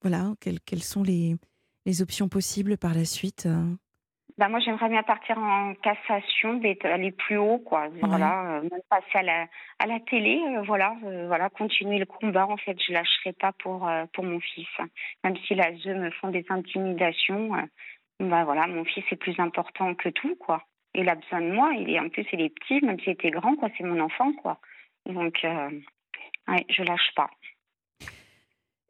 voilà 0.00 0.34
quelles, 0.40 0.60
quelles 0.60 0.82
sont 0.82 1.02
les, 1.02 1.34
les, 1.84 2.02
options 2.02 2.28
possibles 2.28 2.78
par 2.78 2.94
la 2.94 3.04
suite 3.04 3.46
euh? 3.46 3.74
bah 4.38 4.48
moi, 4.48 4.60
j'aimerais 4.60 4.90
bien 4.90 5.02
partir 5.02 5.38
en 5.38 5.72
cassation, 5.76 6.60
aller 6.84 7.10
plus 7.10 7.38
haut, 7.38 7.58
quoi. 7.58 7.88
Voilà, 8.02 8.60
euh, 8.60 8.68
passer 8.90 9.18
à 9.18 9.22
la, 9.22 9.46
à 9.78 9.86
la 9.86 9.98
télé, 10.00 10.42
euh, 10.42 10.62
voilà, 10.62 10.94
voilà, 11.00 11.48
continuer 11.48 11.98
le 11.98 12.04
combat. 12.04 12.46
En 12.46 12.58
fait, 12.58 12.76
je 12.86 12.92
lâcherai 12.92 13.32
pas 13.32 13.52
pour 13.52 13.88
pour 14.12 14.24
mon 14.24 14.38
fils, 14.40 14.68
même 15.24 15.36
si 15.46 15.54
la 15.54 15.74
ZE 15.76 15.86
me 15.86 16.10
font 16.10 16.28
des 16.28 16.44
intimidations. 16.50 17.50
bah 18.20 18.44
voilà, 18.44 18.66
mon 18.66 18.84
fils 18.84 19.04
est 19.10 19.16
plus 19.16 19.40
important 19.40 19.94
que 19.94 20.10
tout, 20.10 20.36
quoi. 20.36 20.62
Il 20.96 21.08
a 21.08 21.14
besoin 21.14 21.40
de 21.40 21.52
moi. 21.52 21.72
Il 21.78 21.90
est 21.90 22.00
en 22.00 22.08
plus, 22.08 22.26
il 22.32 22.40
est 22.40 22.48
petit, 22.48 22.84
même 22.84 22.98
s'il 23.00 23.12
était 23.12 23.30
grand, 23.30 23.54
quoi. 23.56 23.68
C'est 23.76 23.84
mon 23.84 24.00
enfant, 24.00 24.32
quoi. 24.34 24.58
Donc, 25.06 25.38
ouais, 25.44 26.66
je 26.68 26.82
lâche 26.82 27.12
pas. 27.14 27.30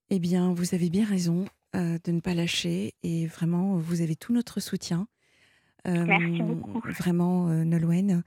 Eh 0.08 0.20
bien, 0.20 0.52
vous 0.54 0.74
avez 0.74 0.88
bien 0.88 1.04
raison 1.04 1.46
euh, 1.74 1.98
de 2.04 2.12
ne 2.12 2.20
pas 2.20 2.32
lâcher 2.32 2.94
et 3.02 3.26
vraiment, 3.26 3.76
vous 3.76 4.02
avez 4.02 4.14
tout 4.14 4.32
notre 4.32 4.60
soutien. 4.60 5.08
Merci 5.84 6.42
beaucoup. 6.42 6.80
Vraiment, 6.84 7.48
euh, 7.48 7.64
Nolwenn. 7.64 8.22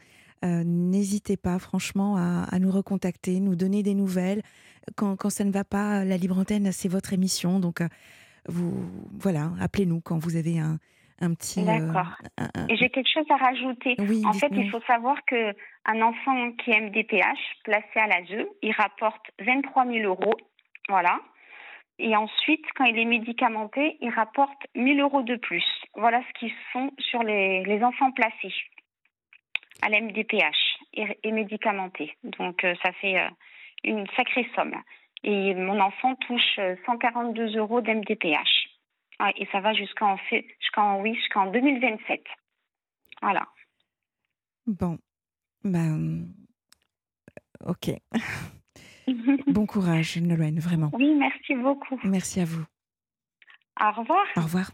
Euh, 0.46 0.64
n'hésitez 0.64 1.36
pas, 1.36 1.60
franchement, 1.60 2.16
à, 2.18 2.60
nous 2.60 2.72
recontacter, 2.72 3.40
nous 3.40 3.56
donner 3.56 3.84
des 3.84 3.94
nouvelles. 3.94 4.42
Quand, 4.96 5.16
quand 5.18 5.30
ça 5.30 5.44
ne 5.44 5.52
va 5.52 5.66
pas, 5.66 6.06
la 6.06 6.18
Libre 6.18 6.38
Antenne, 6.38 6.72
c'est 6.72 6.88
votre 6.88 7.12
émission. 7.12 7.60
Donc, 7.60 7.82
vous, 8.48 8.74
voilà, 9.20 9.52
appelez-nous 9.60 10.00
quand 10.00 10.18
vous 10.18 10.38
avez 10.38 10.60
un, 10.60 10.80
un 11.22 11.34
petit. 11.34 11.64
D'accord. 11.64 12.16
Et 12.70 12.76
j'ai 12.76 12.90
quelque 12.90 13.10
chose 13.12 13.26
à 13.30 13.38
rajouter. 13.38 13.96
Oui, 14.00 14.24
en 14.26 14.34
fait, 14.34 14.50
il 14.52 14.70
faut 14.70 14.82
savoir 14.82 15.18
que 15.26 15.54
un 15.86 16.02
enfant 16.02 16.52
qui 16.54 16.72
est 16.72 16.82
MDPH, 16.82 17.40
placé 17.64 18.00
à 18.00 18.08
l'ASE, 18.08 18.46
il 18.62 18.72
rapporte 18.74 19.26
23 19.40 19.86
000 19.86 20.00
euros. 20.06 20.36
Voilà. 20.88 21.20
Et 22.00 22.16
ensuite, 22.16 22.66
quand 22.76 22.86
il 22.86 22.98
est 22.98 23.06
médicamenté, 23.06 23.98
il 24.02 24.10
rapporte 24.10 24.68
1000 24.76 25.02
euros 25.02 25.22
de 25.22 25.36
plus. 25.36 25.66
Voilà 25.96 26.22
ce 26.22 26.40
qu'ils 26.40 26.54
font 26.72 26.92
sur 26.98 27.24
les, 27.24 27.64
les 27.66 27.84
enfants 27.84 28.12
placés 28.12 28.54
à 29.82 29.90
l'MDPH 29.90 30.78
et, 30.94 31.18
et, 31.24 31.32
médicamentés. 31.32 32.16
Donc, 32.24 32.64
euh, 32.64 32.74
ça 32.84 32.92
fait 32.94 33.20
euh, 33.20 33.30
une 33.84 34.06
sacrée 34.16 34.48
somme. 34.56 34.76
Et 35.24 35.54
mon 35.54 35.80
enfant 35.80 36.16
touche 36.16 36.60
142 36.86 37.42
euh, 37.42 37.60
euros 37.60 37.82
d'MDPH. 37.82 38.59
Et 39.36 39.48
ça 39.52 39.60
va 39.60 39.74
jusqu'en 39.74 40.18
jusqu'en 40.62 41.02
oui, 41.02 41.16
jusqu'en 41.16 41.52
2027. 41.52 42.24
Voilà. 43.22 43.48
Bon. 44.68 44.98
Ben, 45.64 46.28
ok. 47.66 47.92
bon 49.48 49.66
courage, 49.66 50.18
Nolwenn, 50.18 50.60
vraiment. 50.60 50.90
Oui, 50.94 51.14
merci 51.16 51.56
beaucoup. 51.56 52.00
Merci 52.04 52.40
à 52.40 52.46
vous. 52.46 52.64
Au 53.82 53.92
revoir. 53.92 54.26
Au 54.38 54.42
revoir. 54.42 54.72